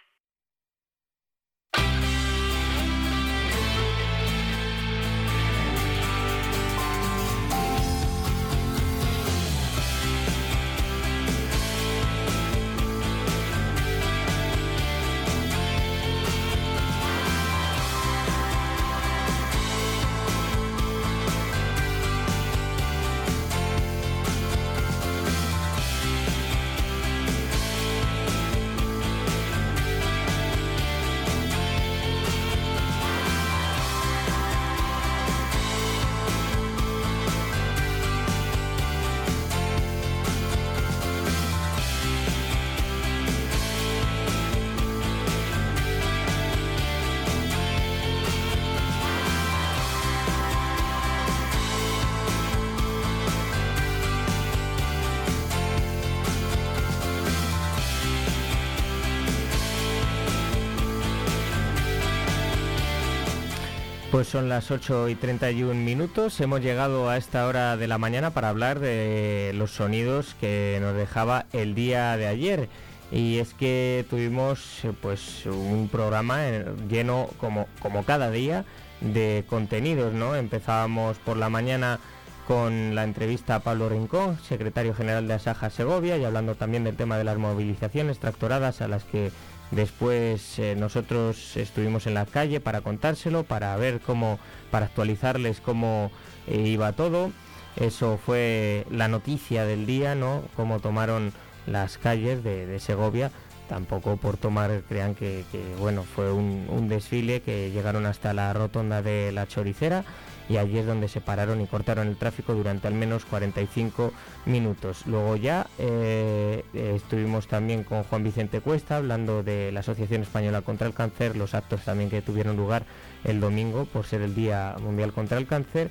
[64.17, 66.41] Pues son las 8 y 31 minutos.
[66.41, 70.95] Hemos llegado a esta hora de la mañana para hablar de los sonidos que nos
[70.95, 72.67] dejaba el día de ayer.
[73.11, 78.65] Y es que tuvimos pues un programa eh, lleno como, como cada día
[79.01, 80.35] de contenidos, ¿no?
[80.35, 81.99] Empezábamos por la mañana
[82.47, 86.95] con la entrevista a Pablo Rincón, secretario general de Asaja Segovia, y hablando también del
[86.95, 89.31] tema de las movilizaciones tractoradas a las que
[89.71, 94.39] Después eh, nosotros estuvimos en la calle para contárselo, para ver cómo,
[94.71, 96.11] para actualizarles cómo
[96.47, 97.31] eh, iba todo.
[97.75, 100.43] Eso fue la noticia del día, ¿no?
[100.55, 101.33] Cómo tomaron
[101.67, 103.31] las calles de, Segovia.
[103.67, 105.43] Tampoco por tomar, crean que,
[105.77, 110.05] bueno, fue un desfile que llegaron hasta la rotonda de la Choricera
[110.49, 114.13] y allí es donde se pararon y cortaron el tráfico durante al menos 45
[114.45, 115.05] minutos.
[115.05, 120.61] Luego ya eh, eh, estuvimos también con Juan Vicente Cuesta hablando de la Asociación Española
[120.61, 122.85] contra el Cáncer, los actos también que tuvieron lugar
[123.23, 125.89] el domingo por ser el Día Mundial contra el Cáncer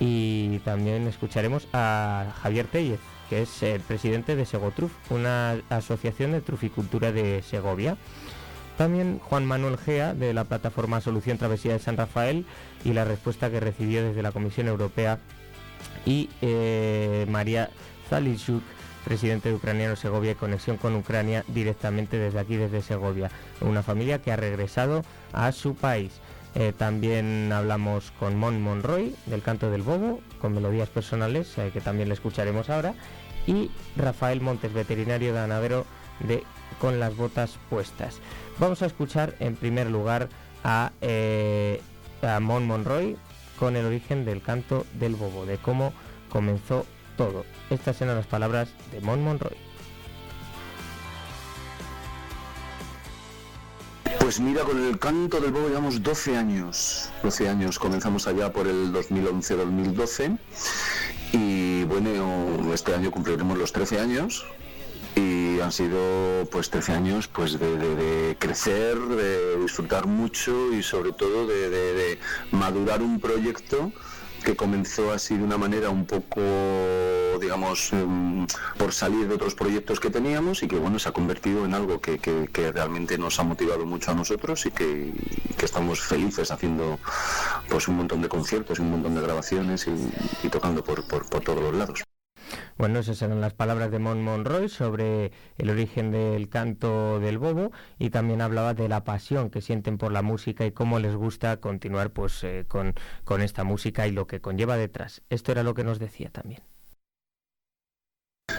[0.00, 6.40] y también escucharemos a Javier Tellez, que es el presidente de Segotruf, una asociación de
[6.40, 7.98] truficultura de Segovia.
[8.80, 12.46] También Juan Manuel Gea de la plataforma Solución Travesía de San Rafael
[12.82, 15.18] y la respuesta que recibió desde la Comisión Europea
[16.06, 17.68] y eh, María
[18.08, 18.62] Zalishuk,
[19.04, 24.22] presidente de Ucraniano Segovia y conexión con Ucrania directamente desde aquí, desde Segovia, una familia
[24.22, 26.12] que ha regresado a su país.
[26.54, 31.82] Eh, también hablamos con Mon Monroy del canto del bobo, con melodías personales, eh, que
[31.82, 32.94] también le escucharemos ahora,
[33.46, 35.84] y Rafael Montes, veterinario ganadero
[36.20, 36.44] de
[36.80, 38.20] Con las botas puestas.
[38.60, 40.28] Vamos a escuchar en primer lugar
[40.62, 41.80] a, eh,
[42.42, 43.16] Mon Monroy
[43.58, 45.94] con el origen del canto del bobo, de cómo
[46.28, 46.84] comenzó
[47.16, 47.46] todo.
[47.70, 49.56] Estas eran las palabras de Mon Monroy.
[54.18, 57.08] Pues mira, con el canto del bobo llevamos 12 años.
[57.22, 60.38] 12 años, comenzamos allá por el 2011-2012
[61.32, 64.44] y bueno, este año cumpliremos los 13 años
[65.16, 71.46] y han sido pues 13 años pues de, crecer, de disfrutar mucho y sobre todo
[71.46, 72.18] de,
[72.50, 73.92] madurar un proyecto
[74.44, 76.40] que comenzó así de una manera un poco,
[77.40, 78.46] digamos, em,
[78.78, 82.00] por salir de otros proyectos que teníamos y que bueno, se ha convertido en algo
[82.00, 82.18] que,
[82.72, 85.12] realmente nos ha motivado mucho a nosotros y que,
[85.62, 86.98] estamos felices haciendo
[87.68, 89.86] pues un montón de conciertos y un montón de grabaciones
[90.42, 92.02] y, tocando por todos los lados.
[92.78, 97.72] Bueno, esas eran las palabras de Mon Monroy sobre el origen del canto del bobo
[97.98, 101.58] y también hablaba de la pasión que sienten por la música y cómo les gusta
[101.58, 102.94] continuar pues eh, con,
[103.24, 105.22] con esta música y lo que conlleva detrás.
[105.30, 106.62] Esto era lo que nos decía también.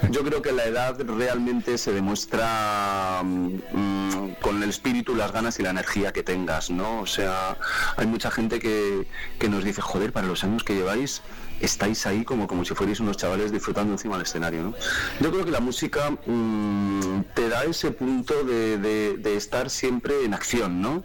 [0.10, 5.64] Yo creo que la edad realmente se demuestra mm, con el espíritu, las ganas y
[5.64, 7.02] la energía que tengas, ¿no?
[7.02, 7.58] O sea,
[7.98, 9.08] hay mucha gente que,
[9.40, 11.22] que nos dice, joder, para los años que lleváis,
[11.62, 14.64] estáis ahí como, como si fuerais unos chavales disfrutando encima del escenario.
[14.64, 14.74] ¿no?
[15.20, 20.82] Yo creo que la música mm, te da ese punto de, estar siempre en acción,
[20.82, 21.04] ¿no?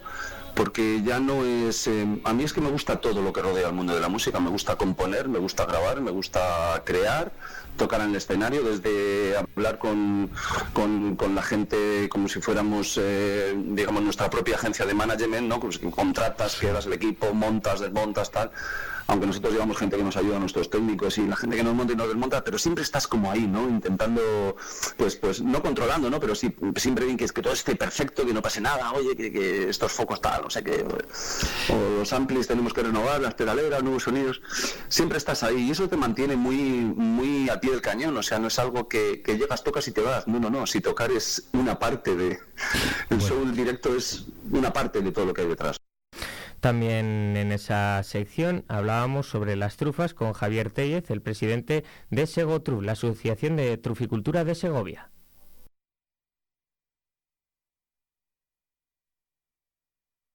[0.53, 1.87] porque ya no es...
[1.87, 4.09] Eh, a mí es que me gusta todo lo que rodea el mundo de la
[4.09, 7.31] música, me gusta componer, me gusta grabar, me gusta crear,
[7.77, 10.31] tocar en el escenario, desde hablar con,
[10.73, 15.59] con, la gente como si fuéramos, eh, digamos, nuestra propia agencia de management, ¿no?
[15.59, 18.51] Pues contratas, quedas el equipo, montas, desmontas, tal
[19.07, 21.93] aunque nosotros llevamos gente que nos ayuda, nuestros técnicos y la gente que nos monta
[21.93, 23.67] y nos desmonta, pero siempre estás como ahí, ¿no?
[23.69, 24.55] Intentando,
[24.97, 26.19] pues, pues no controlando, ¿no?
[26.19, 29.15] Pero sí, siempre bien que, es que todo esté perfecto, que no pase nada, oye,
[29.15, 30.85] que, estos focos tal, o sea que,
[31.69, 34.41] o los amplis tenemos que renovar, las pedaleras, nuevos sonidos,
[34.87, 38.39] siempre estás ahí y eso te mantiene muy, muy a pie del cañón, o sea,
[38.39, 40.27] no es algo que, que llegas, tocas y te vas.
[40.27, 40.65] No, no, no.
[40.67, 42.39] Si tocar es una parte de.
[43.09, 45.77] El show en directo es una parte de todo lo que hay detrás.
[46.59, 52.83] También en esa sección hablábamos sobre las trufas con Javier Tellez, el presidente de Segotruf,
[52.83, 55.11] la Asociación de Truficultura de Segovia.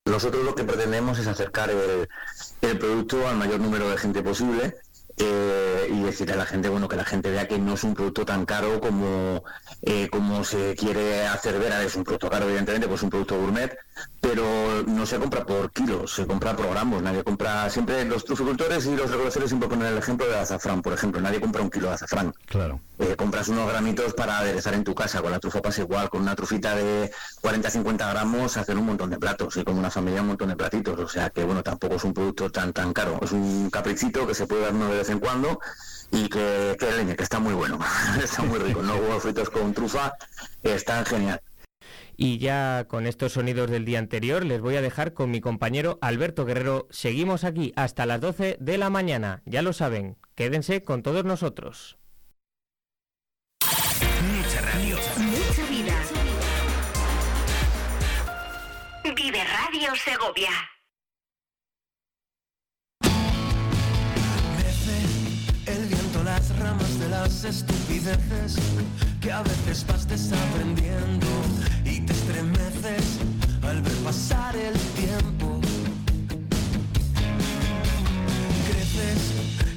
[0.07, 2.09] Nosotros lo que pretendemos es acercar el,
[2.61, 4.75] el producto al mayor número de gente posible
[5.17, 7.95] eh, y decirle a la gente, bueno, que la gente vea que no es un
[7.95, 9.45] producto tan caro como,
[9.83, 11.73] eh, como se quiere hacer ver.
[11.85, 13.77] Es un producto caro, evidentemente, pues un producto gourmet,
[14.21, 14.45] pero
[14.87, 17.03] no se compra por kilos, se compra por gramos.
[17.03, 20.93] Nadie compra, siempre los truficultores y los recolectores siempre ponen el ejemplo de azafrán, por
[20.93, 21.21] ejemplo.
[21.21, 22.35] Nadie compra un kilo de azafrán.
[22.47, 22.81] Claro.
[22.99, 25.21] Eh, compras unos gramitos para aderezar en tu casa.
[25.23, 26.09] Con la trufa pasa igual.
[26.09, 27.11] Con una trufita de
[27.43, 30.99] 40-50 gramos hacer un montón de platos y como una familia un montón de platitos.
[30.99, 33.19] O sea que, bueno, tampoco es un producto tan tan caro.
[33.23, 35.61] Es un capricito que se puede dar de vez en cuando
[36.11, 37.79] y que, que leña, que está muy bueno.
[38.23, 38.83] está muy rico.
[38.83, 40.15] Los huevos fritos con trufa
[40.63, 41.41] están genial.
[42.17, 45.99] Y ya con estos sonidos del día anterior les voy a dejar con mi compañero
[46.03, 46.87] Alberto Guerrero.
[46.91, 49.43] Seguimos aquí hasta las 12 de la mañana.
[49.47, 51.99] Ya lo saben, quédense con todos nosotros.
[53.63, 54.97] Mucha radio.
[55.17, 55.95] Mucha vida.
[59.17, 60.51] Vive Radio Segovia.
[67.33, 68.57] Estupideces
[69.21, 71.27] que a veces vas desaprendiendo
[71.85, 73.19] y te estremeces
[73.63, 75.61] al ver pasar el tiempo.
[78.69, 79.23] Creces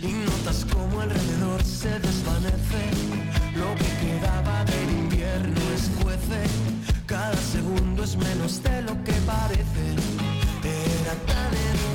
[0.03, 2.84] y notas como alrededor se desvanece.
[3.56, 6.41] Lo que quedaba del invierno escuece.
[7.08, 9.86] Cada segundo es menos de lo que parece.
[10.62, 11.95] Era tan eterno.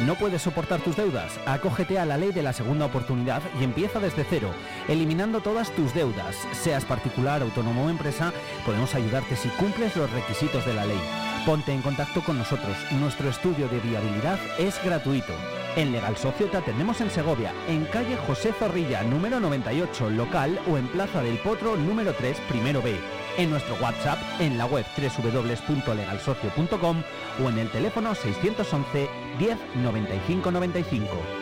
[0.00, 1.38] ¿No puedes soportar tus deudas?
[1.46, 4.50] Acógete a la ley de la segunda oportunidad y empieza desde cero,
[4.88, 6.36] eliminando todas tus deudas.
[6.52, 8.32] Seas particular, autónomo o empresa,
[8.66, 11.00] podemos ayudarte si cumples los requisitos de la ley.
[11.46, 12.76] Ponte en contacto con nosotros.
[12.92, 15.34] Nuestro estudio de viabilidad es gratuito.
[15.74, 20.76] En Legal Socio te atendemos en Segovia, en calle José Zorrilla, número 98, local o
[20.76, 22.94] en Plaza del Potro, número 3, primero B.
[23.38, 27.02] En nuestro WhatsApp, en la web www.legalsocio.com
[27.42, 29.08] o en el teléfono 611
[29.38, 31.41] 10 95 95.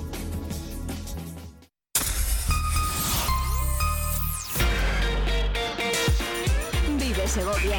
[7.31, 7.77] Vive Segovia.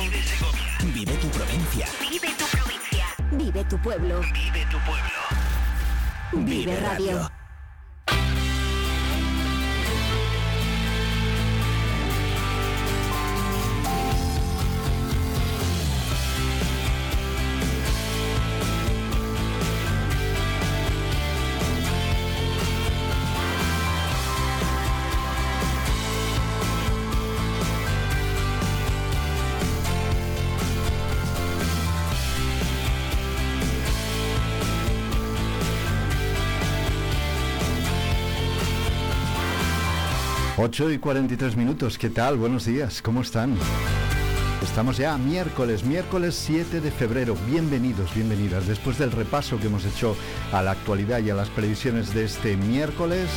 [0.81, 1.87] Vive tu provincia.
[2.09, 3.05] Vive tu provincia.
[3.33, 4.21] Vive tu pueblo.
[4.33, 6.47] Vive tu pueblo.
[6.47, 7.42] Vive Radio.
[40.65, 42.37] Ocho y 43 minutos, ¿qué tal?
[42.37, 43.57] Buenos días, ¿cómo están?
[44.63, 47.37] Estamos ya miércoles, miércoles 7 de febrero.
[47.49, 48.69] Bienvenidos, bienvenidas.
[48.69, 50.15] Después del repaso que hemos hecho
[50.53, 53.29] a la actualidad y a las previsiones de este miércoles,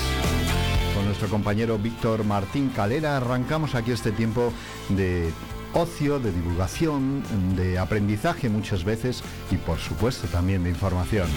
[0.93, 4.53] con nuestro compañero Víctor Martín Calera, arrancamos aquí este tiempo
[4.89, 5.33] de
[5.73, 7.23] ocio, de divulgación,
[7.55, 11.27] de aprendizaje muchas veces y por supuesto también de información.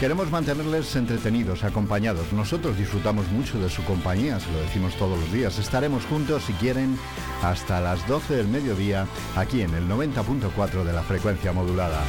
[0.00, 2.32] Queremos mantenerles entretenidos, acompañados.
[2.32, 5.58] Nosotros disfrutamos mucho de su compañía, se lo decimos todos los días.
[5.58, 6.96] Estaremos juntos, si quieren,
[7.42, 12.00] hasta las 12 del mediodía, aquí en el 90.4 de la frecuencia modulada.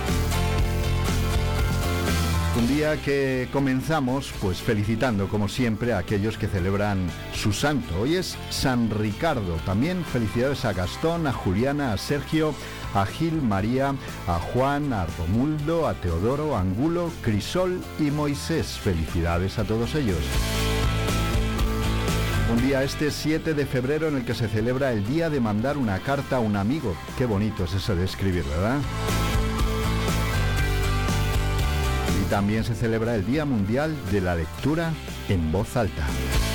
[2.60, 8.02] Un día que comenzamos pues felicitando como siempre a aquellos que celebran su santo.
[8.02, 9.56] Hoy es San Ricardo.
[9.66, 12.54] También felicidades a Gastón, a Juliana, a Sergio,
[12.94, 13.94] a Gil, María,
[14.28, 18.80] a Juan, a Romuldo, a Teodoro, Angulo, Crisol y Moisés.
[18.80, 20.20] Felicidades a todos ellos.
[22.52, 25.78] Un día este 7 de febrero en el que se celebra el día de mandar
[25.78, 26.96] una carta a un amigo.
[27.16, 28.80] Qué bonito es eso de escribir, ¿verdad?
[32.20, 34.92] Y también se celebra el Día Mundial de la Lectura
[35.30, 36.08] en voz alta.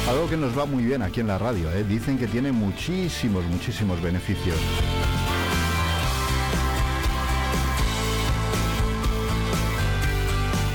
[0.09, 1.85] Algo que nos va muy bien aquí en la radio, ¿eh?
[1.85, 4.59] dicen que tiene muchísimos, muchísimos beneficios.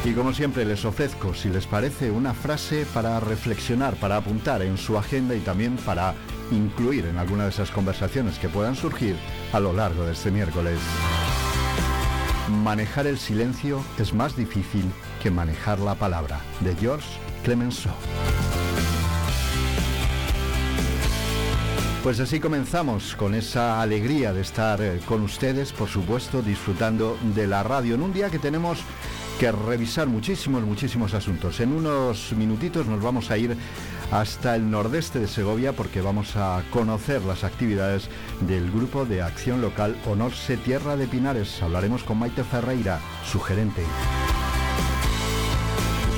[0.05, 4.77] Y como siempre les ofrezco, si les parece, una frase para reflexionar, para apuntar en
[4.77, 6.13] su agenda y también para
[6.51, 9.17] incluir en alguna de esas conversaciones que puedan surgir
[9.51, 10.79] a lo largo de este miércoles.
[12.63, 14.85] Manejar el silencio es más difícil
[15.21, 17.07] que manejar la palabra, de George
[17.43, 17.93] Clemenceau.
[22.03, 27.45] Pues así comenzamos con esa alegría de estar eh, con ustedes, por supuesto, disfrutando de
[27.45, 28.79] la radio en un día que tenemos
[29.39, 31.61] que revisar muchísimos, muchísimos asuntos.
[31.61, 33.55] En unos minutitos nos vamos a ir
[34.11, 38.09] hasta el nordeste de Segovia porque vamos a conocer las actividades
[38.41, 41.63] del Grupo de Acción Local Honorse Tierra de Pinares.
[41.63, 43.81] Hablaremos con Maite Ferreira, su gerente.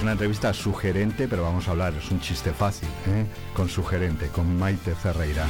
[0.01, 3.27] Una entrevista sugerente, pero vamos a hablar, es un chiste fácil, ¿eh?
[3.55, 5.45] con su gerente, con Maite Ferreira.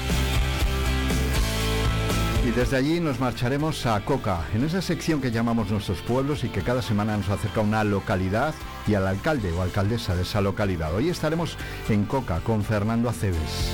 [2.56, 6.62] Desde allí nos marcharemos a Coca, en esa sección que llamamos nuestros pueblos y que
[6.62, 8.54] cada semana nos acerca a una localidad
[8.86, 10.94] y al alcalde o alcaldesa de esa localidad.
[10.94, 11.56] Hoy estaremos
[11.88, 13.72] en Coca con Fernando Aceves.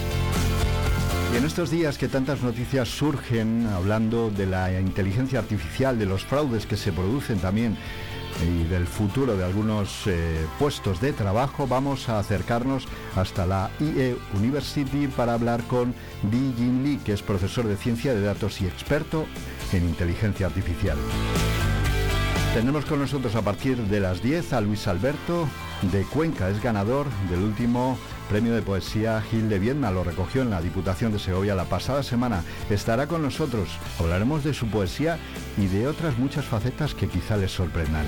[1.34, 6.24] Y en estos días que tantas noticias surgen hablando de la inteligencia artificial, de los
[6.24, 7.78] fraudes que se producen también
[8.44, 14.18] y del futuro de algunos eh, puestos de trabajo, vamos a acercarnos hasta la IE
[14.36, 18.68] University para hablar con Di Jin Lee, que es profesor de ciencia de datos y
[18.68, 19.26] experto
[19.74, 20.98] en inteligencia artificial.
[22.54, 25.48] Tendremos con nosotros a partir de las 10 a Luis Alberto
[25.92, 27.98] de Cuenca, es ganador del último
[28.28, 32.04] premio de poesía Gil de Viedma, lo recogió en la Diputación de Segovia la pasada
[32.04, 32.44] semana.
[32.70, 33.70] Estará con nosotros,
[34.00, 35.18] hablaremos de su poesía
[35.58, 38.06] y de otras muchas facetas que quizá les sorprendan.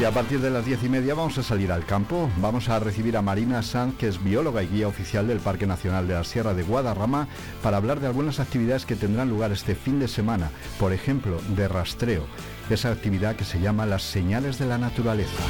[0.00, 2.30] Y a partir de las diez y media vamos a salir al campo.
[2.38, 6.08] Vamos a recibir a Marina Sanz, que es bióloga y guía oficial del Parque Nacional
[6.08, 7.28] de la Sierra de Guadarrama,
[7.62, 10.52] para hablar de algunas actividades que tendrán lugar este fin de semana.
[10.78, 12.24] Por ejemplo, de rastreo,
[12.70, 15.42] esa actividad que se llama las señales de la naturaleza.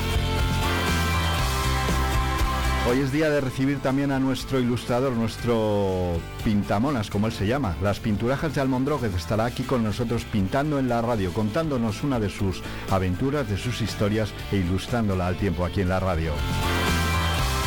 [2.89, 7.77] Hoy es día de recibir también a nuestro ilustrador, nuestro pintamonas, como él se llama.
[7.83, 12.31] Las pinturajas de Almondróguez estará aquí con nosotros pintando en la radio, contándonos una de
[12.31, 16.33] sus aventuras, de sus historias e ilustrándola al tiempo aquí en la radio.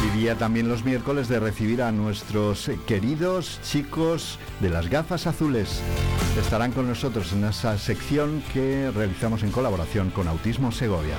[0.03, 5.82] Y día también los miércoles de recibir a nuestros queridos chicos de las gafas azules.
[6.38, 11.16] Estarán con nosotros en esa sección que realizamos en colaboración con Autismo Segovia.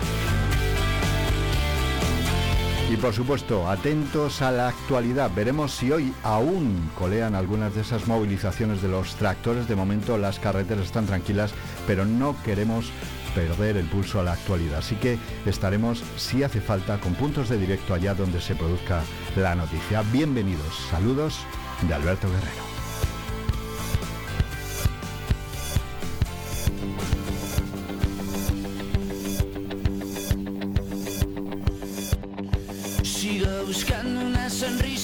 [2.91, 5.31] Y por supuesto, atentos a la actualidad.
[5.35, 9.67] Veremos si hoy aún colean algunas de esas movilizaciones de los tractores.
[9.67, 11.53] De momento las carreteras están tranquilas,
[11.87, 12.91] pero no queremos
[13.35, 14.79] perder el pulso a la actualidad.
[14.79, 19.03] Así que estaremos, si hace falta, con puntos de directo allá donde se produzca
[19.35, 20.03] la noticia.
[20.13, 20.77] Bienvenidos.
[20.91, 21.39] Saludos
[21.89, 22.74] de Alberto Guerrero.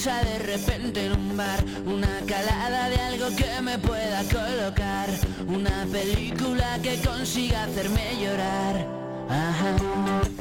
[0.09, 5.07] De repente en un bar, una calada de algo que me pueda colocar,
[5.47, 8.87] una película que consiga hacerme llorar.
[9.29, 10.40] Ajá.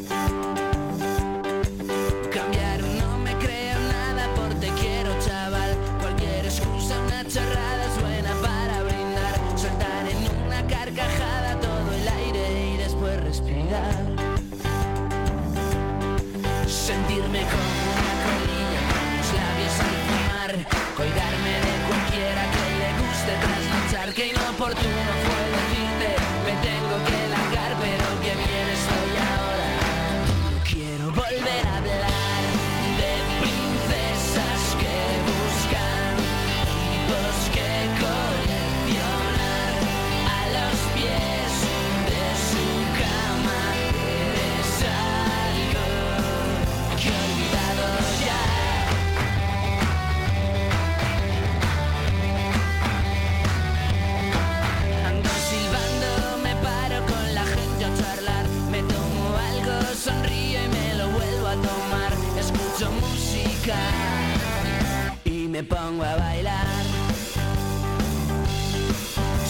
[65.61, 66.67] Me pongo a bailar.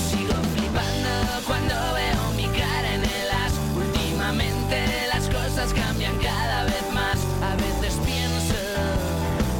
[0.09, 1.13] Sigo flipando
[1.47, 3.55] cuando veo mi cara en el as.
[3.77, 4.77] Últimamente
[5.15, 7.19] las cosas cambian cada vez más.
[7.51, 8.59] A veces pienso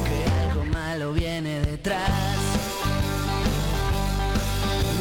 [0.07, 2.09] que algo malo viene detrás.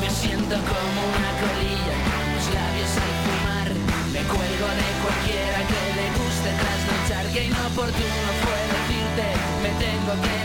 [0.00, 3.68] Me siento como una colilla con los labios al fumar.
[4.14, 7.24] Me cuelgo de cualquiera que le guste trasnochar.
[7.32, 9.26] Que inoportuno fue decirte,
[9.62, 10.39] me tengo que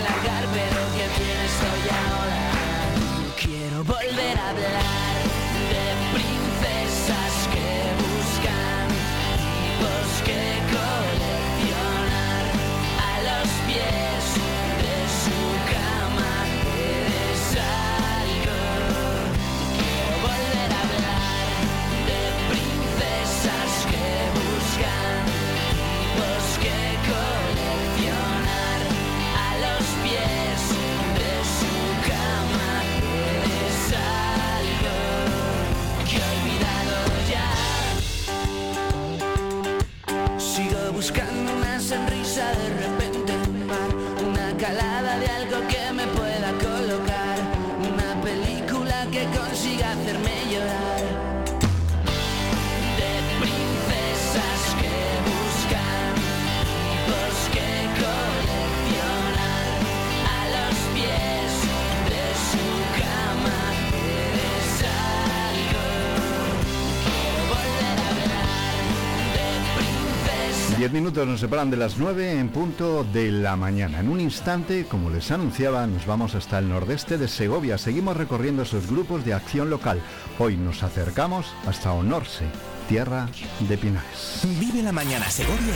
[70.85, 74.01] 10 minutos nos separan de las 9 en punto de la mañana.
[74.01, 77.79] En un instante, como les anunciaba, nos vamos hasta el nordeste de Segovia.
[77.79, 79.99] Seguimos recorriendo esos grupos de acción local.
[80.37, 82.45] Hoy nos acercamos hasta Onorse,
[82.87, 83.27] tierra
[83.67, 84.41] de Pinares.
[84.59, 85.73] Vive la mañana Segovia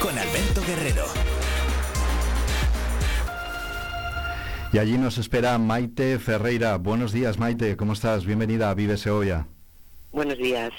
[0.00, 1.06] con Alberto Guerrero.
[4.72, 6.76] Y allí nos espera Maite Ferreira.
[6.76, 7.76] Buenos días, Maite.
[7.76, 8.24] ¿Cómo estás?
[8.24, 9.48] Bienvenida a Vive Segovia.
[10.16, 10.72] Buenos días.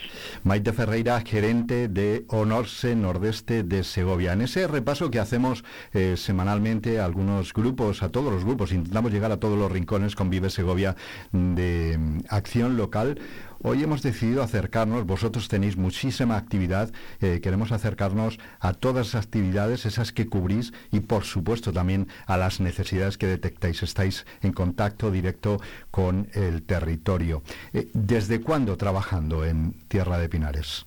[0.44, 4.34] Maite Ferreira, gerente de Honorse Nordeste de Segovia.
[4.34, 5.64] En ese repaso que hacemos
[5.94, 10.16] eh, semanalmente a algunos grupos, a todos los grupos, intentamos llegar a todos los rincones
[10.16, 10.96] con Vive Segovia
[11.32, 13.20] de mm, acción local.
[13.64, 16.92] Hoy hemos decidido acercarnos, vosotros tenéis muchísima actividad,
[17.22, 22.38] eh, queremos acercarnos a todas las actividades, esas que cubrís y por supuesto también a
[22.38, 23.82] las necesidades que detectáis.
[23.82, 25.60] Estáis en contacto directo
[25.92, 27.42] con el territorio.
[27.74, 30.86] Eh, ¿Desde cuándo trabajando en Tierra de Pinares?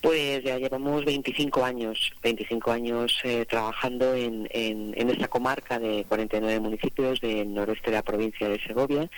[0.00, 6.60] Pues ya llevamos 25 años, 25 años eh, trabajando en, en, esta comarca de 49
[6.60, 9.08] municipios del noroeste de la provincia de Segovia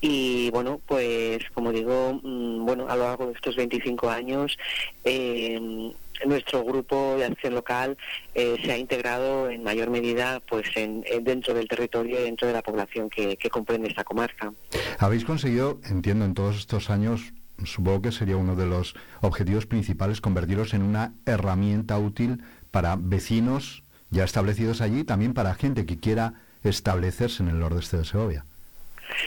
[0.00, 4.58] y bueno, pues como digo, mmm, bueno, a lo largo de estos 25 años
[5.04, 5.92] eh,
[6.26, 7.96] nuestro grupo de acción local
[8.34, 12.46] eh, se ha integrado en mayor medida pues en, en dentro del territorio y dentro
[12.46, 14.52] de la población que comprende esta comarca.
[14.98, 17.32] Habéis conseguido, entiendo, en todos estos años
[17.64, 23.82] supongo que sería uno de los objetivos principales convertirlos en una herramienta útil para vecinos
[24.10, 28.44] ya establecidos allí, también para gente que quiera establecerse en el nordeste de Segovia.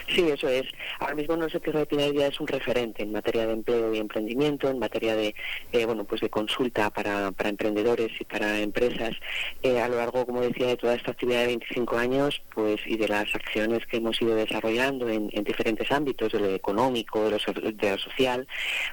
[0.08, 0.64] Sí, eso es.
[1.00, 3.98] Ahora mismo no sé que Repinar ya es un referente en materia de empleo y
[3.98, 5.36] emprendimiento, en materia de
[5.72, 9.16] eh, bueno pues de consulta para, para emprendedores y para empresas.
[9.62, 12.98] Eh, a lo largo, como decía, de toda esta actividad de 25 años, pues y
[12.98, 17.32] de las acciones que hemos ido desarrollando en, en diferentes ámbitos, de lo económico, de
[17.32, 18.48] lo, de lo social,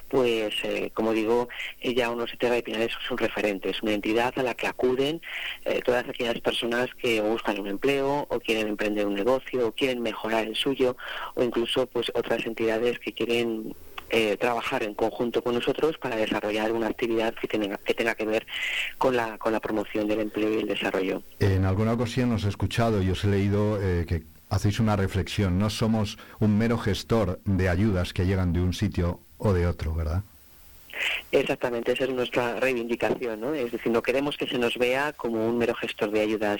[0.09, 1.47] pues eh, como digo,
[1.81, 5.21] ya uno se de Pinar es un referente, es una entidad a la que acuden
[5.65, 10.01] eh, todas aquellas personas que buscan un empleo o quieren emprender un negocio o quieren
[10.01, 13.73] mejorar el suyo o incluso pues otras entidades que quieren
[14.09, 18.25] eh, trabajar en conjunto con nosotros para desarrollar una actividad que tenga que, tenga que
[18.25, 18.45] ver
[18.97, 21.23] con la, con la promoción del empleo y el desarrollo.
[21.39, 25.57] En alguna ocasión os he escuchado y os he leído eh, que hacéis una reflexión.
[25.57, 29.95] No somos un mero gestor de ayudas que llegan de un sitio o de otro,
[29.95, 30.23] ¿verdad?
[31.31, 33.53] Exactamente, esa es nuestra reivindicación, ¿no?
[33.53, 36.59] Es decir, no queremos que se nos vea como un mero gestor de ayudas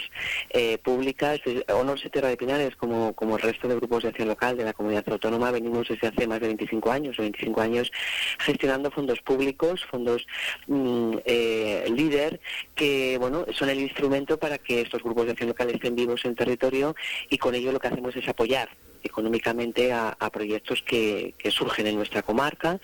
[0.49, 1.39] eh, públicas.
[1.67, 4.73] Honor Tierra de Pinares, como, como el resto de grupos de acción local de la
[4.73, 7.91] comunidad autónoma, venimos desde hace más de 25 años o 25 años
[8.39, 10.25] gestionando fondos públicos, fondos
[10.67, 12.39] mm, eh, líder,
[12.75, 16.35] que, bueno, son el instrumento para que estos grupos de acción local estén vivos en
[16.35, 16.95] territorio
[17.29, 18.69] y con ello lo que hacemos es apoyar
[19.03, 22.79] económicamente a, a proyectos que, que, surgen en nuestra comarca,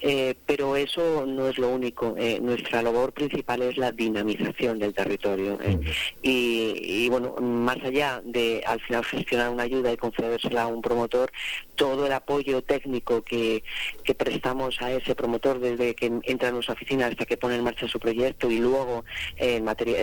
[0.00, 2.14] eh, pero eso no es lo único.
[2.18, 5.58] Eh, nuestra labor principal es la dinamización del territorio.
[5.62, 5.78] Eh,
[6.22, 10.82] y, y, bueno, más allá de al final gestionar una ayuda y concedérsela a un
[10.82, 11.30] promotor,
[11.74, 13.64] todo el apoyo técnico que,
[14.04, 17.64] que prestamos a ese promotor desde que entra en nuestra oficina hasta que pone en
[17.64, 19.04] marcha su proyecto y luego
[19.36, 19.96] en materia,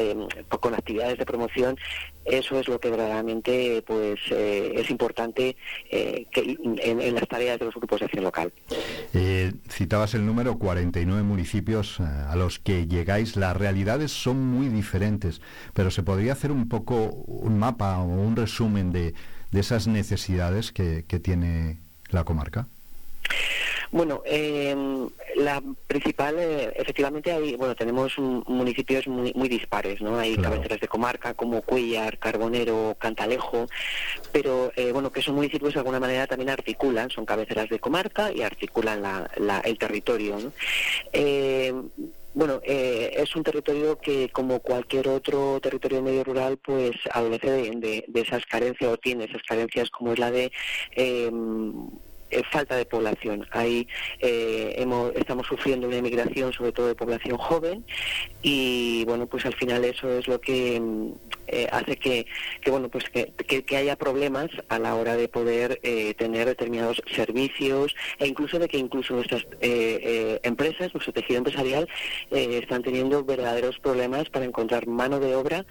[0.60, 1.78] con actividades de promoción,
[2.30, 5.56] eso es lo que verdaderamente pues es importante
[5.90, 8.54] eh, que en, las tareas de los grupos de acción local.
[9.14, 13.36] Eh, citabas el número 49 municipios eh, a los que llegáis.
[13.36, 15.42] Las realidades son muy diferentes,
[15.74, 19.14] pero se podría hacer un poco un mapa o un resumen de,
[19.52, 21.78] de esas necesidades que tiene
[22.10, 22.68] la comarca.
[23.92, 24.76] Bueno, eh,
[25.36, 30.18] la principal, eh, efectivamente, hay, bueno, tenemos municipios muy, muy dispares, ¿no?
[30.20, 30.52] Hay claro.
[30.52, 33.68] cabeceras de comarca como Cuellar, Carbonero, Cantalejo,
[34.32, 38.32] pero, eh, bueno, que esos municipios de alguna manera también articulan, son cabeceras de comarca
[38.32, 40.52] y articulan la, la, el territorio, ¿no?
[41.12, 41.74] Eh,
[42.34, 47.72] bueno, eh, es un territorio que, como cualquier otro territorio medio rural, pues adolece de,
[47.72, 50.52] de, de, esas carencias o tiene esas carencias como es la de
[50.96, 51.32] eh,
[52.32, 53.48] eh, falta de población.
[53.52, 53.88] Ahí
[54.20, 57.86] eh, hemos, estamos sufriendo una emigración, sobre todo de población joven,
[58.42, 60.82] y bueno, pues al final eso es lo que
[61.48, 62.26] eh, hace que,
[62.68, 63.34] bueno, pues que,
[63.76, 68.78] haya problemas a la hora de poder eh, tener determinados servicios e incluso de que
[68.78, 71.88] incluso nuestras empresas, nuestro tejido empresarial,
[72.32, 75.66] están teniendo verdaderos problemas para encontrar mano de obra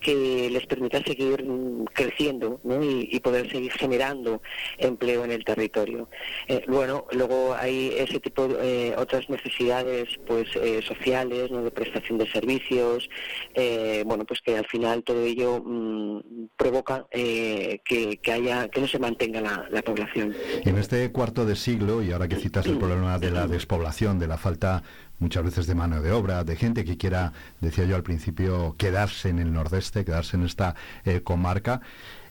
[0.00, 1.44] que les permita seguir
[1.92, 2.82] creciendo ¿no?
[2.84, 4.42] y, y poder seguir generando
[4.78, 6.03] empleo en el territorio.
[6.48, 11.62] Eh, bueno, luego hay ese tipo de eh, otras necesidades pues eh, sociales, ¿no?
[11.62, 13.08] de prestación de servicios,
[13.54, 16.20] eh, bueno, pues que al final todo ello mm,
[16.56, 17.80] provoca que,
[18.22, 20.34] que haya que no se mantenga la, la población.
[20.64, 24.26] En este cuarto de siglo, y ahora que citas el problema de la despoblación, de
[24.26, 24.82] la falta
[25.18, 29.28] muchas veces de mano de obra, de gente que quiera, decía yo al principio, quedarse
[29.28, 30.74] en el nordeste, quedarse en esta
[31.22, 31.80] comarca,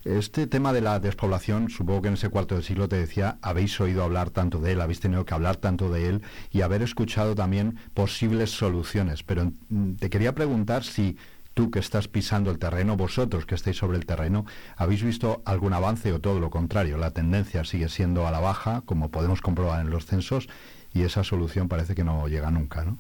[0.06, 3.80] este tema de la despoblación, supongo que en ese cuarto de siglo te decía, habéis
[3.80, 7.36] oído hablar tanto de él, habéis tenido que hablar tanto de él y haber escuchado
[7.36, 9.24] también posibles soluciones.
[9.24, 11.18] Pero mm, te quería preguntar si
[11.54, 14.46] tú que estás pisando el terreno, vosotros que estáis sobre el terreno,
[14.76, 16.98] ¿habéis visto algún avance o todo lo contrario?
[16.98, 20.50] La tendencia sigue siendo a la baja, como podemos comprobar en los censos,
[20.94, 22.98] y esa solución parece que no llega nunca, ¿no?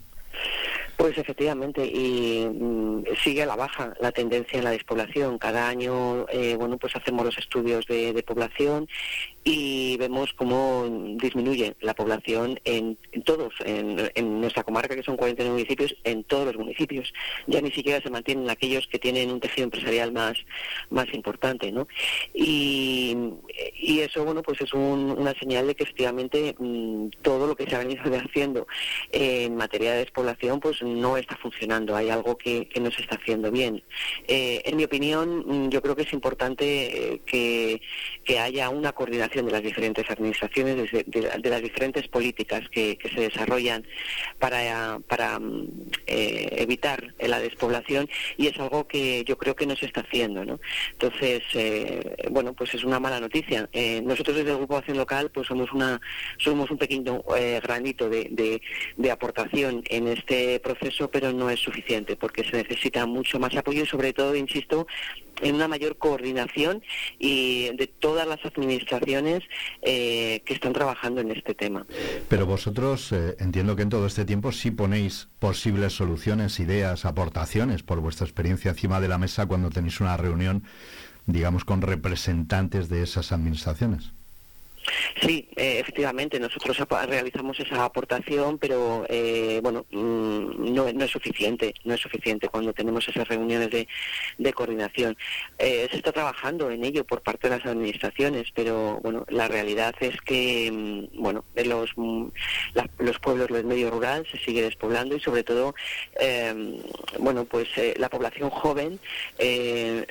[0.98, 5.38] Pues efectivamente, y mm, sigue a la baja la tendencia en la despoblación.
[5.40, 8.88] Cada año, eh, bueno, pues hacemos los estudios de, población
[9.44, 10.86] y vemos cómo
[11.20, 16.46] disminuye la población en, todos, en, en nuestra comarca, que son 49 municipios, en todos
[16.46, 17.12] los municipios.
[17.48, 20.38] Ya ni siquiera se mantienen aquellos que tienen un tejido empresarial más,
[20.90, 21.88] más importante, ¿no?
[22.34, 23.18] Y,
[23.78, 27.66] y eso, bueno, pues es un- una señal de que efectivamente mm, todo lo que
[27.68, 28.68] se ha venido haciendo
[29.12, 31.96] en materia de despoblación, pues no está funcionando.
[31.96, 33.82] Hay algo que, no se está haciendo bien.
[34.28, 37.82] Eh, en mi opinión, mm, yo creo que es importante eh, que,
[38.24, 43.86] que haya una coordinación de las diferentes administraciones, de, las diferentes políticas que, se desarrollan
[44.40, 45.68] para, para mm,
[46.08, 50.44] eh, evitar la despoblación y es algo que yo creo que no se está haciendo.
[50.46, 50.60] ¿no?
[50.94, 53.70] Entonces, eh, bueno, pues es una mala noticia.
[54.04, 56.00] Nosotros desde el Grupo Acción Local pues somos, una,
[56.38, 57.22] somos un pequeño
[57.62, 58.62] granito de, de-
[58.98, 60.73] de aportación en este proceso,
[61.12, 64.88] pero no es suficiente porque se necesita mucho más apoyo y sobre todo, insisto,
[65.42, 66.82] en una mayor coordinación
[67.20, 69.44] y de todas las administraciones
[69.82, 71.86] eh, que están trabajando en este tema.
[72.30, 77.84] Pero vosotros eh, entiendo que en todo este tiempo sí ponéis posibles soluciones, ideas, aportaciones
[77.84, 80.64] por vuestra experiencia encima de la mesa cuando tenéis una reunión,
[81.26, 84.14] digamos, con representantes de esas administraciones.
[85.22, 86.78] Sí, eh, efectivamente, nosotros
[87.08, 93.08] realizamos esa aportación, pero eh, bueno, mm, no, es suficiente, no es suficiente cuando tenemos
[93.08, 95.18] esas reuniones de, coordinación.
[95.58, 99.96] Eh, se está trabajando en ello por parte de las administraciones, pero bueno, la realidad
[100.00, 102.28] es que mm, bueno, los mm,
[103.00, 105.76] los pueblos del medio rural se sigue despoblando y sobre todo,
[106.20, 106.80] eh,
[107.20, 109.00] bueno, pues eh, la población joven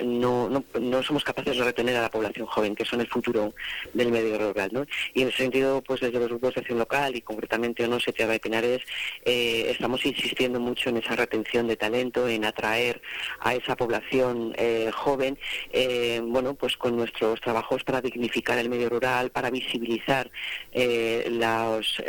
[0.05, 3.55] no, no somos capaces de retener a la población joven, que son el futuro
[3.93, 4.87] del medio rural, ¿no?
[5.15, 8.33] Y en ese sentido, pues desde los grupos de acción local y concretamente ONOSE Tierra
[8.33, 8.83] de Pinares,
[9.25, 13.01] eh, estamos insistiendo mucho en esa retención de talento, en atraer
[13.41, 15.39] a esa población eh, joven,
[15.73, 20.31] eh, bueno, pues con nuestros trabajos para dignificar el medio rural, para visibilizar
[20.73, 22.03] los,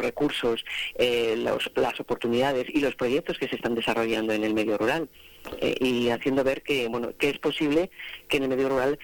[0.00, 0.64] recursos,
[0.96, 5.08] las oportunidades y los proyectos que se están desarrollando en el medio rural.
[5.80, 7.90] y haciendo ver que bueno que es posible
[8.28, 8.98] que en el medio rural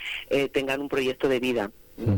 [0.53, 1.71] tengan un proyecto de vida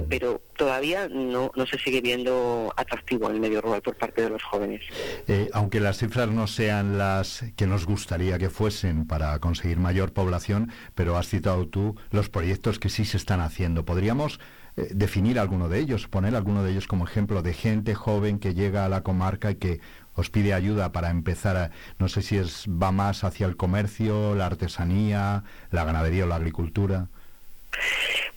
[0.08, 4.42] pero todavía no, no se sigue viendo atractivo el medio rural por parte de los
[4.42, 4.82] jóvenes.
[5.26, 10.12] Eh, aunque las cifras no sean las que nos gustaría que fuesen para conseguir mayor
[10.12, 13.84] población, pero has citado tú los proyectos que sí se están haciendo.
[13.84, 14.40] ¿Podríamos
[14.76, 18.54] eh, definir alguno de ellos, poner alguno de ellos como ejemplo de gente joven que
[18.54, 19.80] llega a la comarca y que
[20.14, 24.34] os pide ayuda para empezar a, no sé si es va más hacia el comercio,
[24.34, 27.08] la artesanía, la ganadería o la agricultura?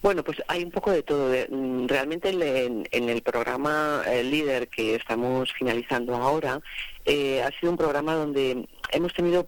[0.03, 1.33] Bueno, pues hay un poco de todo.
[1.49, 6.59] Mm, Realmente en, el programa eh, líder que estamos finalizando ahora,
[7.05, 9.47] eh, ha sido un programa donde hemos tenido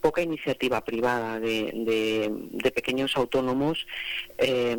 [0.00, 2.30] poca iniciativa privada de,
[2.74, 3.86] pequeños autónomos.
[4.38, 4.76] eh,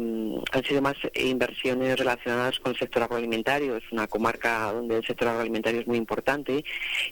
[0.52, 3.78] han sido más inversiones relacionadas con el sector agroalimentario.
[3.78, 6.64] Es una comarca donde el sector agroalimentario es muy importante.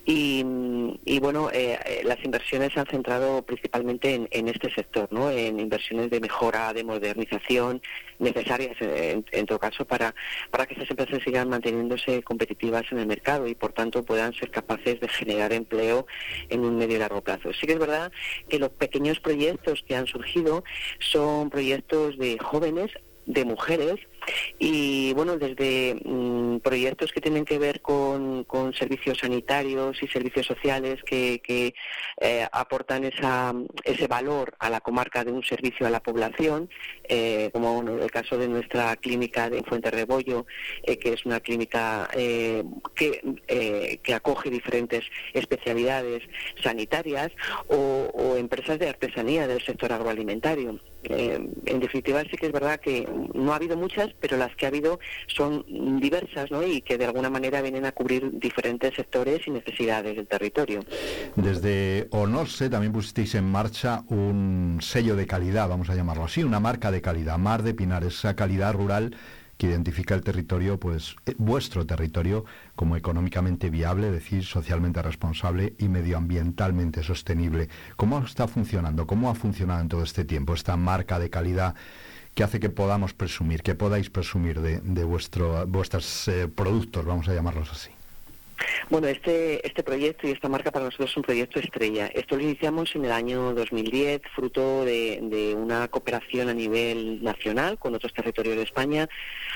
[0.05, 5.29] Y, mm, bueno, eh, eh, las inversiones se han centrado principalmente en, este sector, ¿no?
[5.31, 7.81] En inversiones de mejora, de modernización
[8.19, 10.13] necesarias, eh, en, en todo caso, para,
[10.51, 14.51] para que estas empresas sigan manteniéndose competitivas en el mercado y, por tanto, puedan ser
[14.51, 16.05] capaces de generar empleo
[16.49, 17.53] en un medio y largo plazo.
[17.53, 18.11] Sí es verdad
[18.47, 20.63] que los pequeños proyectos que han surgido
[20.99, 22.91] son proyectos de jóvenes,
[23.25, 23.99] de mujeres,
[24.57, 28.45] y bueno, desde mm, proyectos que tienen que ver con,
[28.77, 31.73] servicios sanitarios y servicios sociales que,
[32.21, 33.53] eh, aportan esa,
[33.83, 36.69] ese valor a la comarca de un servicio a la población,
[37.03, 40.45] eh, como el caso de nuestra clínica de Fuente Rebollo,
[40.83, 42.09] eh, que es una clínica
[42.95, 43.21] que,
[44.13, 45.03] acoge diferentes
[45.33, 46.23] especialidades
[46.61, 47.31] sanitarias,
[47.67, 50.79] o empresas de artesanía del sector agroalimentario.
[51.03, 54.65] Eh, en definitiva sí que es verdad que no ha habido muchas, pero las que
[54.65, 55.65] ha habido son
[55.99, 56.61] diversas ¿no?
[56.63, 60.81] y que de alguna manera vienen a cubrir diferentes sectores y necesidades del territorio.
[61.35, 66.59] Desde Onorse también pusisteis en marcha un sello de calidad, vamos a llamarlo así, una
[66.59, 69.15] marca de calidad, Mar de Pinares, esa calidad rural
[69.59, 72.45] que identifica el territorio, pues eh, vuestro territorio,
[72.79, 77.67] como económicamente viable, es decir, socialmente responsable y medioambientalmente sostenible.
[77.97, 79.05] ¿Cómo está funcionando?
[79.05, 81.75] ¿Cómo ha funcionado en todo este tiempo esta marca de calidad
[82.33, 87.27] que hace que podamos presumir, que podáis presumir de, de vuestro, vuestros eh, productos, vamos
[87.27, 87.98] a llamarlos así?
[88.89, 92.07] Bueno, este, este proyecto y esta marca para nosotros es un proyecto estrella.
[92.07, 97.95] Esto lo iniciamos en el año 2010, fruto de, una cooperación a nivel nacional con
[97.95, 99.07] otros territorios de España,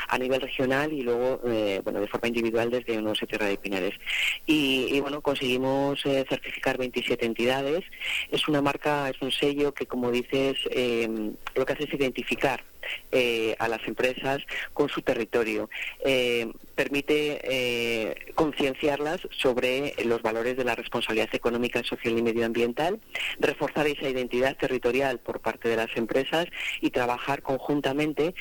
[0.08, 3.96] a nivel regional y luego, eh, bueno, de forma individual desde unos Tierra de Pinares.
[4.46, 7.84] Y, y, bueno, conseguimos eh, certificar 27 entidades.
[8.30, 11.08] Es una marca, es un sello que, como dices, eh,
[11.56, 12.64] lo que hace es identificar
[13.12, 14.42] eh, a las empresas
[14.74, 15.70] con su territorio.
[16.04, 23.00] Eh, permite eh, concienciarlas sobre los valores de la responsabilidad económica, social y medioambiental,
[23.40, 26.48] reforzar esa identidad territorial por parte de las empresas
[26.82, 28.34] y trabajar conjuntamente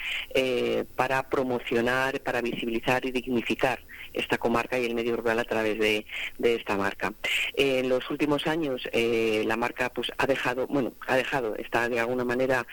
[0.96, 3.80] para promocionar, para visibilizar y dignificar
[4.14, 6.06] esta comarca y el medio rural a través de,
[6.42, 7.12] esta marca.
[7.54, 12.24] en los últimos años la marca pues ha dejado, bueno, ha dejado, está de alguna
[12.24, 12.66] manera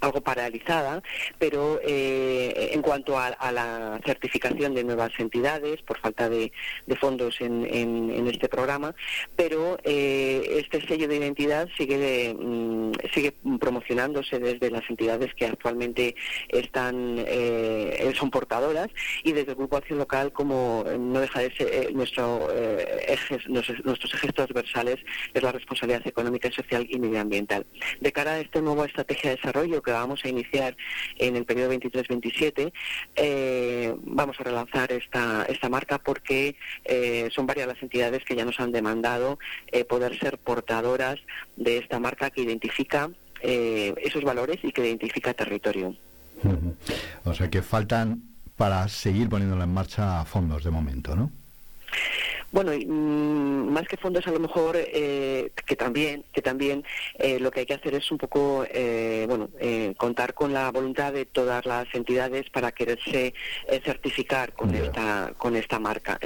[0.00, 1.02] algo paralizada,
[1.38, 6.52] pero eh, en cuanto a, la certificación de nuevas entidades, por falta de,
[7.00, 8.94] fondos en, en, en, este programa,
[9.36, 15.46] pero eh, este sello de identidad sigue, de, mm, sigue promocionándose desde las entidades que
[15.46, 16.14] actualmente
[16.48, 18.88] están eh, son portadoras
[19.22, 23.84] y desde el Grupo Acción Local como no deja de ser eh, nuestro ejes, nuestros,
[23.84, 24.96] nuestros ejes transversales
[25.32, 27.66] es la responsabilidad económica, social y medioambiental.
[28.00, 30.76] De cara a esta nueva estrategia de desarrollo que vamos a iniciar
[31.16, 32.72] en el periodo 23-27,
[33.16, 38.44] eh, vamos a relanzar esta, esta marca porque eh, son varias las entidades que ya
[38.44, 39.38] nos han demandado
[39.72, 41.18] eh, poder ser portadoras
[41.56, 43.10] de esta marca que identifica
[43.40, 45.94] esos valores y que identifica territorio.
[47.24, 48.22] O sea que faltan
[48.56, 51.30] para seguir poniéndola en marcha fondos de momento, ¿no?
[52.50, 56.82] Bueno, mmm, más que fondos a lo mejor eh, que también, que también
[57.18, 59.50] eh, lo que hay que hacer es un poco, eh, bueno,
[59.96, 63.34] contar con la voluntad de todas las entidades para quererse
[63.84, 64.84] certificar con yeah.
[64.84, 66.18] esta con esta marca.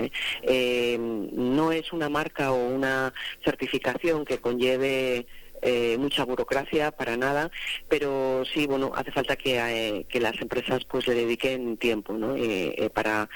[0.47, 3.13] no es una marca o una
[3.45, 5.27] certificación que conlleve
[5.63, 7.51] eh, mucha burocracia para nada,
[7.89, 12.35] pero sí, bueno, hace falta que, eh, que las empresas pues le dediquen tiempo, ¿no?
[12.37, 13.29] Eh, para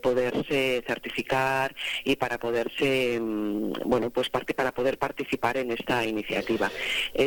[0.00, 1.74] poderse certificar
[2.04, 6.70] y para poderse, mm, bueno, pues parte para poder participar en esta iniciativa.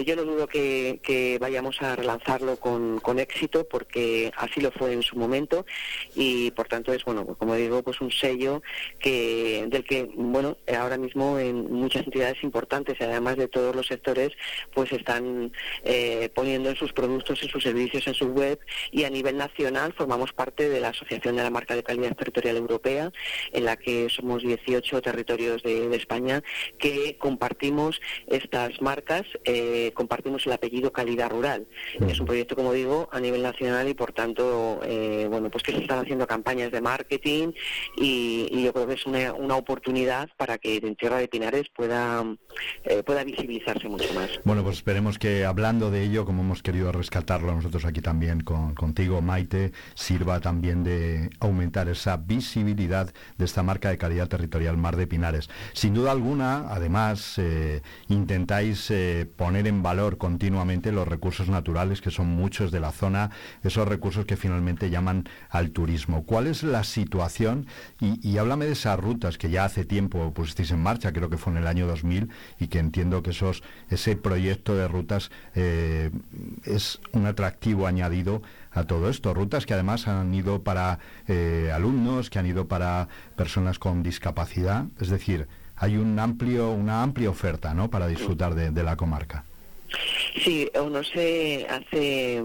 [0.05, 4.93] yo no dudo que, que vayamos a relanzarlo con, con, éxito porque así lo fue
[4.93, 5.65] en su momento
[6.15, 8.61] y por tanto es, bueno, como digo, pues un sello
[8.99, 14.31] que del que, bueno, ahora mismo en muchas entidades importantes, además de todos los sectores,
[14.73, 15.51] pues están
[15.83, 18.59] eh, poniendo en sus productos, en sus servicios, en su web
[18.91, 22.57] y a nivel nacional formamos parte de la Asociación de la Marca de Calidad Territorial
[22.57, 23.11] Europea,
[23.51, 26.43] en la que somos 18 territorios de, España
[26.77, 31.67] que compartimos estas marcas, eh, compartimos el apellido Calidad Rural.
[32.09, 35.71] Es un proyecto, como digo, a nivel nacional y por tanto, eh, bueno, pues que
[35.71, 37.53] se están haciendo campañas de marketing
[37.97, 42.25] y, yo creo que es una, una, oportunidad para que en Tierra de Pinares pueda,
[43.05, 44.34] pueda visibilizarse mucho más.
[44.43, 48.75] Bueno, pues esperemos que hablando de ello, como hemos querido rescatarlo nosotros aquí también con,
[48.75, 54.97] contigo, Maite, sirva también de aumentar esa visibilidad de esta marca de calidad territorial Mar
[54.97, 55.49] de Pinares.
[55.73, 62.11] Sin duda alguna, además, eh, intentáis eh, poner en valor continuamente los recursos naturales, que
[62.11, 63.31] son muchos de la zona,
[63.63, 66.23] esos recursos que finalmente llaman al turismo.
[66.25, 67.67] ¿Cuál es la situación?
[67.99, 71.53] Y, háblame de esas rutas que ya hace tiempo pusisteis en marcha, creo que fue
[71.53, 72.29] en el año 2000,
[72.59, 76.09] y que entiendo que esos, ese proyecto de rutas eh,
[76.63, 79.35] es un atractivo añadido a todo esto.
[79.35, 80.97] Rutas que además han ido para
[81.27, 84.85] eh, alumnos, que han ido para personas con discapacidad.
[84.99, 87.91] Es decir, hay un amplio, una amplia oferta ¿no?
[87.91, 89.43] para disfrutar de, de la comarca.
[90.43, 92.41] Sí, o no sé, hace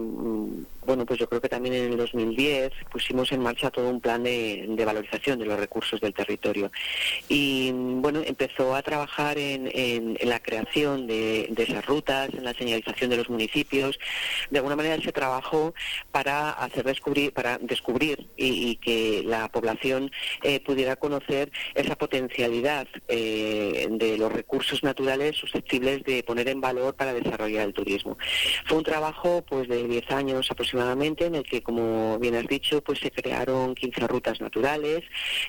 [0.90, 4.22] bueno, pues yo creo que también en el 2010 pusimos en marcha todo un plan
[4.22, 6.72] de, valorización de los recursos del territorio.
[7.28, 13.18] Y bueno, empezó a trabajar en, la creación de, esas rutas, en la señalización de
[13.18, 13.98] los municipios.
[14.51, 15.74] De alguna manera se trabajó
[16.11, 20.11] para hacer descubrir, para descubrir y, y que la población
[20.42, 26.94] eh, pudiera conocer esa potencialidad eh, de los recursos naturales susceptibles de poner en valor
[26.94, 28.18] para desarrollar desarrollar turismo.
[28.66, 32.82] Fue un trabajo pues de 10 años aproximadamente en el que, como bien has dicho,
[32.82, 35.03] pues se crearon 15 rutas naturales,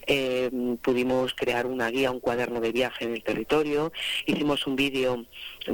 [0.08, 0.50] eh,
[0.82, 3.92] pudimos crear una guía, un cuaderno de viaje en el territorio,
[4.26, 5.26] hicimos un vídeo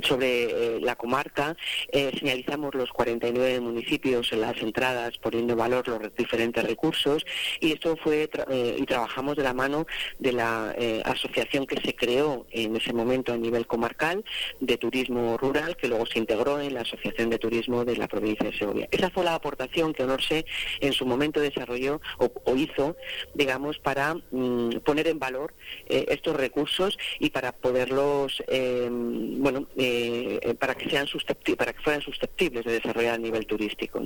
[0.03, 0.43] sobre
[0.75, 1.55] eh, la comarca,
[1.91, 7.25] eh, señalizamos los 49 municipios en las entradas poniendo en valor los diferentes recursos
[7.59, 9.85] y esto fue tra- eh, y trabajamos de la mano
[10.19, 10.75] de la
[11.05, 14.23] asociación que se creó en ese momento a nivel comarcal
[14.59, 18.49] de turismo rural que luego se integró en la asociación de turismo de la provincia
[18.49, 18.87] de Segovia.
[18.91, 20.45] Esa fue la aportación que Honorse
[20.79, 22.95] en su momento desarrolló o, hizo,
[23.33, 25.53] digamos, para mm, poner en valor
[25.87, 31.07] estos recursos y para poderlos, bueno, eh, para que sean
[31.57, 34.01] para que fueran susceptibles de desarrollar a nivel turístico.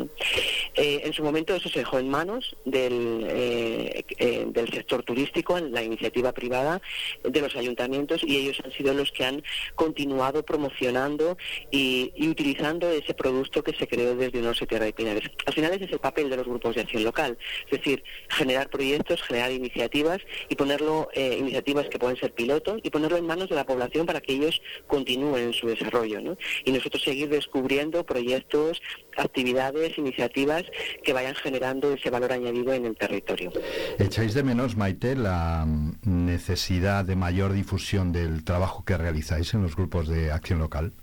[0.76, 5.58] Eh, en su momento eso se dejó en manos del, eh, eh, del sector turístico,
[5.58, 6.82] en la iniciativa privada
[7.24, 9.44] de los ayuntamientos y ellos han sido los que han
[9.76, 11.38] continuado promocionando
[11.72, 15.30] y, utilizando ese producto que se creó desde Unos Tierra de Pinares.
[15.46, 18.70] Al final ese es el papel de los grupos de acción local, es decir, generar
[18.70, 20.20] proyectos, generar iniciativas
[20.50, 24.06] y ponerlo, eh, iniciativas que pueden ser pilotos y ponerlo en manos de la población
[24.06, 26.20] para que ellos continúen en su desarrollo.
[26.22, 26.38] ¿no?
[26.66, 28.82] Y nosotros seguir descubriendo proyectos,
[29.18, 30.64] actividades, iniciativas
[31.04, 33.52] que vayan generando ese valor añadido en el territorio.
[34.00, 39.62] ¿Echáis de menos, Maite, la mm, necesidad de mayor difusión del trabajo que realizáis en
[39.62, 40.94] los grupos de acción local?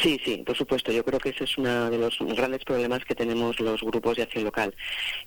[0.00, 0.90] Sí, sí, por supuesto.
[0.92, 4.22] Yo creo que ese es uno de los grandes problemas que tenemos los grupos de
[4.22, 4.74] acción local.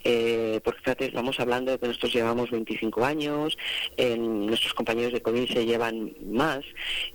[0.04, 3.56] Eh, porque fíjate, estamos hablando de que nosotros llevamos 25 años,
[3.98, 6.62] eh, nuestros compañeros de CODINSE llevan más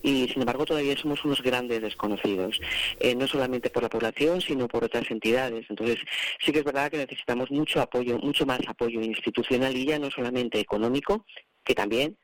[0.03, 2.61] y sin embargo todavía somos unos grandes desconocidos.
[3.01, 5.67] Eh, no solamente por la población, sino por otras entidades.
[5.69, 5.99] Entonces,
[6.41, 10.11] sí que es verdad que necesitamos mucho apoyo, mucho más apoyo institucional y ya no
[10.13, 11.25] solamente económico,
[11.69, 12.17] que también,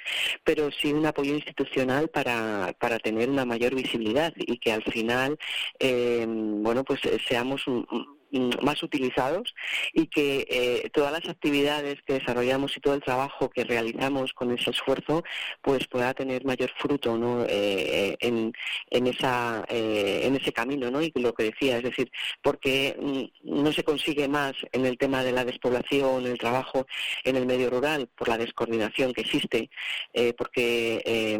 [0.42, 5.36] pero sí un apoyo institucional para, para tener una mayor visibilidad y que al final,
[5.78, 8.13] eh, bueno, pues eh, seamos un- un-
[8.62, 9.54] más utilizados
[9.92, 14.52] y que eh, todas las actividades que desarrollamos y todo el trabajo que realizamos con
[14.52, 15.24] ese esfuerzo
[15.62, 17.44] pues pueda tener mayor fruto ¿no?
[17.48, 18.52] Eh, en,
[18.90, 21.02] en esa eh, en ese camino ¿no?
[21.02, 22.10] y lo que decía es decir
[22.42, 26.86] porque mm, no se consigue más en el tema de la despoblación el trabajo
[27.24, 29.70] en el medio rural por la descoordinación que existe
[30.12, 31.38] eh, porque eh,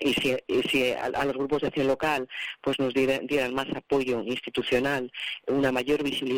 [0.00, 0.36] y si,
[0.68, 2.28] si a, los grupos de acción local
[2.60, 5.10] pues nos dieran más apoyo institucional
[5.46, 6.33] una mayor visibilidad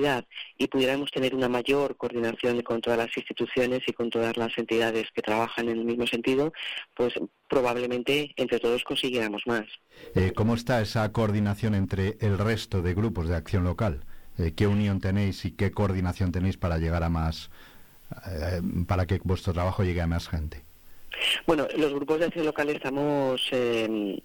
[0.58, 5.06] y pudiéramos tener una mayor coordinación con todas las instituciones y con todas las entidades
[5.14, 6.52] que trabajan en el mismo sentido,
[6.94, 7.14] pues
[7.48, 9.66] probablemente entre todos consiguiéramos más.
[10.14, 14.04] Eh, ¿Cómo está esa coordinación entre el resto de grupos de acción local?
[14.38, 17.50] Eh, ¿Qué unión tenéis y qué coordinación tenéis para llegar a más,
[18.28, 20.65] eh, para que vuestro trabajo llegue a más gente?
[21.46, 24.18] Bueno, los grupos de acción local estamos, eh,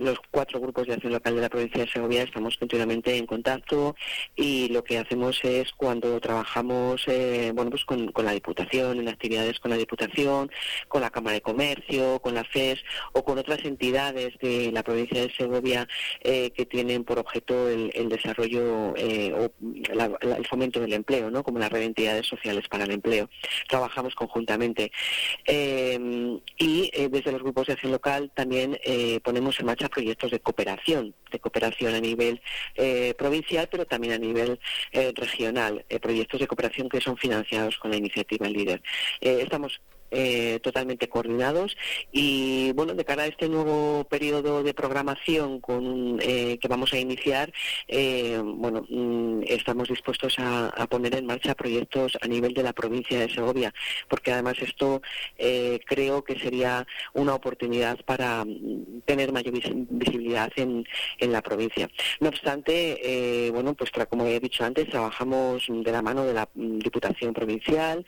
[0.00, 3.94] los cuatro grupos de acción local de la provincia de Segovia estamos continuamente en contacto
[4.34, 9.58] y lo que hacemos es cuando trabajamos, eh, bueno, pues con, la Diputación, en actividades
[9.60, 10.50] con la Diputación,
[10.88, 12.80] con la Cámara de Comercio, con la FES
[13.12, 15.86] o con otras entidades de la provincia de Segovia
[16.22, 19.50] eh, que tienen por objeto el, el desarrollo eh, o
[19.94, 21.42] la- el fomento del empleo, ¿no?
[21.42, 23.28] Como la red de entidades sociales para el empleo.
[23.68, 24.90] Trabajamos conjuntamente.
[25.44, 25.98] Eh,
[26.58, 30.40] y eh, desde los grupos de acción local también eh, ponemos en marcha proyectos de
[30.40, 32.40] cooperación, de cooperación a nivel
[32.74, 34.58] eh, provincial, pero también a nivel
[34.92, 38.82] eh, regional, eh, proyectos de cooperación que son financiados con la iniciativa líder.
[39.20, 39.80] Estamos
[40.10, 41.76] eh, totalmente coordinados.
[42.12, 46.98] Y bueno de cara a este nuevo periodo de programación con eh, que vamos a
[46.98, 47.52] iniciar
[47.88, 53.18] eh, bueno mm, estamos dispuestos a, poner en marcha proyectos a nivel de la provincia
[53.18, 53.74] de Segovia
[54.08, 55.02] porque además esto
[55.86, 60.86] creo que sería una oportunidad para mm, tener mayor vis- visibilidad en,
[61.18, 61.88] en la provincia.
[62.20, 66.78] No obstante bueno pues como he dicho antes trabajamos de la mano de la mm,
[66.78, 68.04] Diputación Provincial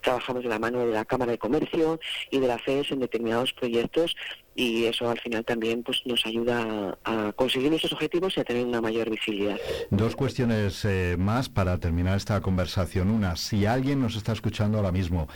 [0.00, 3.52] trabajamos de la mano de la Cámara de Comercio y de la FES en determinados
[3.52, 4.16] proyectos
[4.54, 8.64] y eso al final también pues nos ayuda a, conseguir nuestros objetivos y a tener
[8.64, 9.58] una mayor visibilidad.
[9.90, 13.10] Dos cuestiones eh, más para terminar esta conversación.
[13.10, 15.28] Una, si alguien nos está escuchando ahora mismo,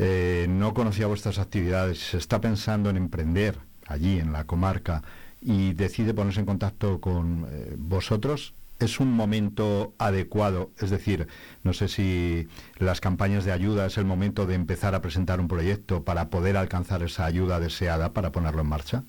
[0.00, 5.04] eh, no conocía vuestras actividades, está pensando en emprender allí en la comarca
[5.40, 10.70] y decide ponerse en contacto con eh, vosotros, es un momento adecuado.
[10.80, 11.26] Es decir,
[11.62, 12.46] no sé si
[12.78, 16.56] las campañas de ayuda es el momento de empezar a presentar un proyecto para poder
[16.56, 19.02] alcanzar esa ayuda deseada para ponerlo en marcha.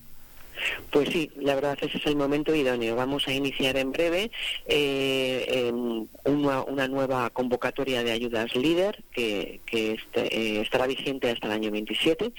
[0.90, 2.96] Pues sí, la verdad ese es el momento idóneo.
[2.96, 4.32] Vamos a iniciar en breve
[4.66, 5.70] eh,
[6.24, 11.52] una, una nueva convocatoria de ayudas líder que, que este- eh, estará vigente hasta el
[11.52, 12.32] año 27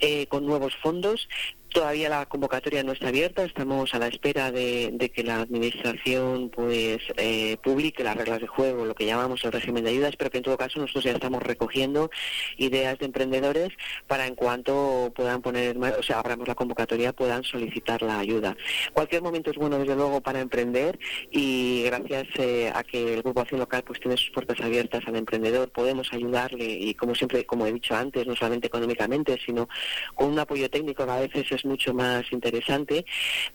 [0.00, 1.28] eh, con nuevos fondos
[1.76, 7.02] Todavía la convocatoria no está abierta, estamos a la espera de, que la administración pues
[7.18, 10.38] eh, publique las reglas de juego, lo que llamamos el régimen de ayudas, pero que
[10.38, 12.10] en todo caso nosotros ya estamos recogiendo
[12.56, 13.74] ideas de emprendedores
[14.06, 18.56] para en cuanto puedan poner, o sea, abramos la convocatoria, puedan solicitar la ayuda.
[18.94, 20.98] Cualquier momento es bueno desde luego para emprender
[21.30, 25.16] y gracias eh, a que el Grupo Acción Local pues tiene sus puertas abiertas al
[25.16, 29.68] emprendedor, podemos ayudarle y como siempre, como he dicho antes, no solamente económicamente, sino
[30.14, 33.04] con un apoyo técnico que a veces es mucho más interesante,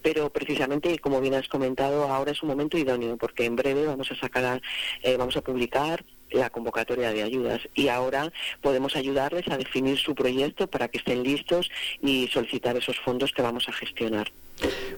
[0.02, 4.12] pero precisamente, como bien has comentado, ahora es un momento idóneo porque en breve vamos
[4.12, 4.62] a sacar,
[5.04, 8.32] eh, vamos a publicar la convocatoria de ayudas y ahora
[8.62, 11.70] podemos ayudarles a definir su proyecto para que estén listos
[12.02, 14.32] y solicitar esos fondos que vamos a gestionar.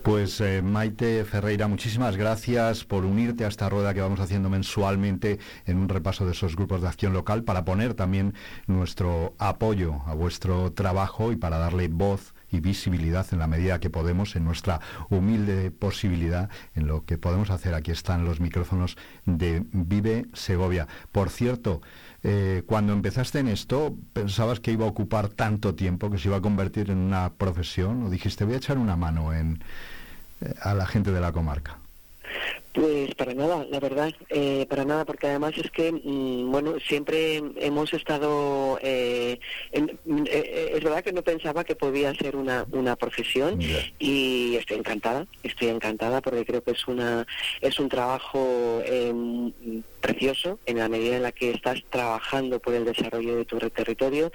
[0.03, 5.39] Pues eh, Maite Ferreira, muchísimas gracias por unirte a esta rueda que vamos haciendo mensualmente
[5.65, 8.33] en un repaso de esos grupos de acción local para poner también
[8.67, 13.89] nuestro apoyo a vuestro trabajo y para darle voz y visibilidad en la medida que
[13.89, 17.73] podemos, en nuestra humilde posibilidad, en lo que podemos hacer.
[17.73, 20.87] Aquí están los micrófonos de Vive Segovia.
[21.11, 21.81] Por cierto,
[22.21, 26.37] eh, cuando empezaste en esto, ¿pensabas que iba a ocupar tanto tiempo, que se iba
[26.37, 28.03] a convertir en una profesión?
[28.03, 29.63] ¿O dijiste, voy a echar una mano en,
[30.41, 31.79] eh, a la gente de la comarca?
[32.73, 37.37] Pues para nada, la verdad, eh, para nada, porque además es que, mm, bueno, siempre
[37.57, 39.37] hemos estado, eh,
[39.71, 43.59] en- mm, eh, es verdad que no pensaba que podía ser una, una profesión
[43.99, 47.27] y estoy encantada, estoy encantada porque creo que es una,
[47.61, 49.13] es un trabajo eh,
[49.99, 54.31] precioso en la medida en la que estás trabajando por el desarrollo de tu territorio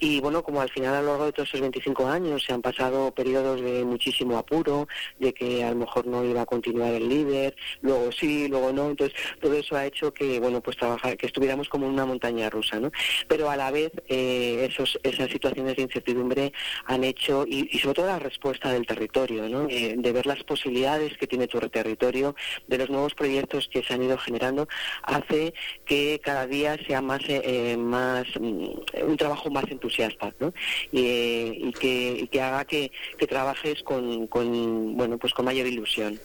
[0.00, 2.62] y bueno, como al final a lo largo de todos esos 25 años se han
[2.62, 4.88] pasado periodos de muchísimo apuro,
[5.18, 8.90] de que a lo mejor no iba a continuar el líder, luego sí, luego no,
[8.90, 12.50] entonces todo eso ha hecho que bueno, pues trabajar, que estuviéramos como en una montaña
[12.50, 12.90] rusa, ¿no?
[13.28, 16.52] Pero a la vez eh, esos, esas situaciones de incertidumbre
[16.86, 19.66] han hecho y, sobre todo la respuesta del territorio, ¿no?
[19.68, 22.34] Eh, de ver las posibilidades que tiene tu territorio,
[22.66, 24.68] de los nuevos proyectos que se han ido generando,
[25.02, 25.54] hace
[25.84, 30.52] que cada día sea más, eh, eh, más mm, un trabajo más entusiasta, ¿no?
[30.90, 35.44] Y, eh, y que, y que haga que, que trabajes con, con, bueno, pues con
[35.44, 36.18] mayor ilusión.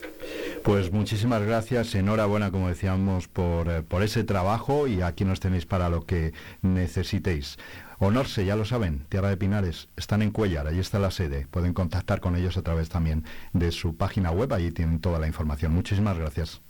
[0.62, 1.47] Pues muchísimas gracias,
[1.94, 6.32] enhorabuena, como decíamos, por, eh, por ese trabajo y aquí nos tenéis para lo que
[6.62, 7.58] necesitéis.
[7.98, 11.46] Honorse, ya lo saben, Tierra de Pinares, están en Cuellar, allí está la sede.
[11.50, 15.26] Pueden contactar con ellos a través también de su página web, allí tienen toda la
[15.26, 15.72] información.
[15.72, 16.60] Muchísimas gracias.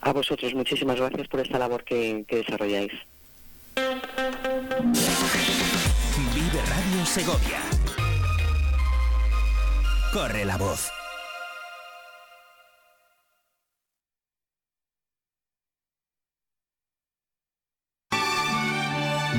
[0.00, 2.92] A vosotros, muchísimas gracias por esta labor que, que desarrolláis.
[6.34, 7.60] Vive Radio Segovia.
[10.12, 10.97] Corre la voz.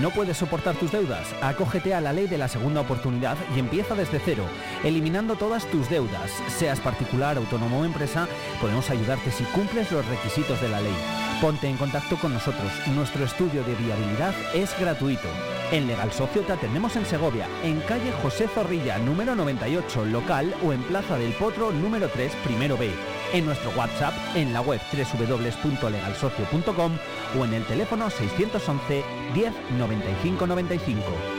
[0.09, 1.27] ¿No puedes soportar tus deudas?
[1.39, 4.43] Acógete a la ley de la segunda oportunidad y empieza desde cero,
[4.83, 6.31] eliminando todas tus deudas.
[6.47, 8.27] Seas particular, autónomo o empresa,
[8.59, 10.95] podemos ayudarte si cumples los requisitos de la ley.
[11.39, 12.71] Ponte en contacto con nosotros.
[12.95, 15.29] Nuestro estudio de viabilidad es gratuito.
[15.71, 20.73] En Legal Socio te atendemos en Segovia, en calle José Zorrilla, número 98, local o
[20.73, 22.89] en Plaza del Potro, número 3, primero B.
[23.31, 26.97] En nuestro WhatsApp, en la web www.legalsocio.com
[27.39, 29.03] o en el teléfono 611
[29.35, 31.38] 10 95 95.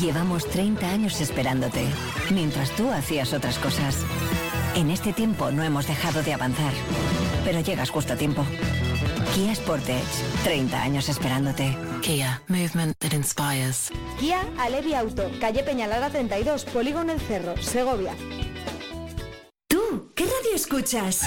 [0.00, 1.84] Llevamos 30 años esperándote,
[2.30, 3.98] mientras tú hacías otras cosas.
[4.74, 6.72] En este tiempo no hemos dejado de avanzar,
[7.44, 8.46] pero llegas justo a tiempo.
[9.34, 10.00] Kia Sportage,
[10.42, 11.76] 30 años esperándote.
[12.00, 13.92] Kia, movement that inspires.
[14.18, 18.14] Kia Alevi Auto, calle Peñalara 32, Polígono El Cerro, Segovia.
[19.68, 21.26] ¿Tú qué radio escuchas?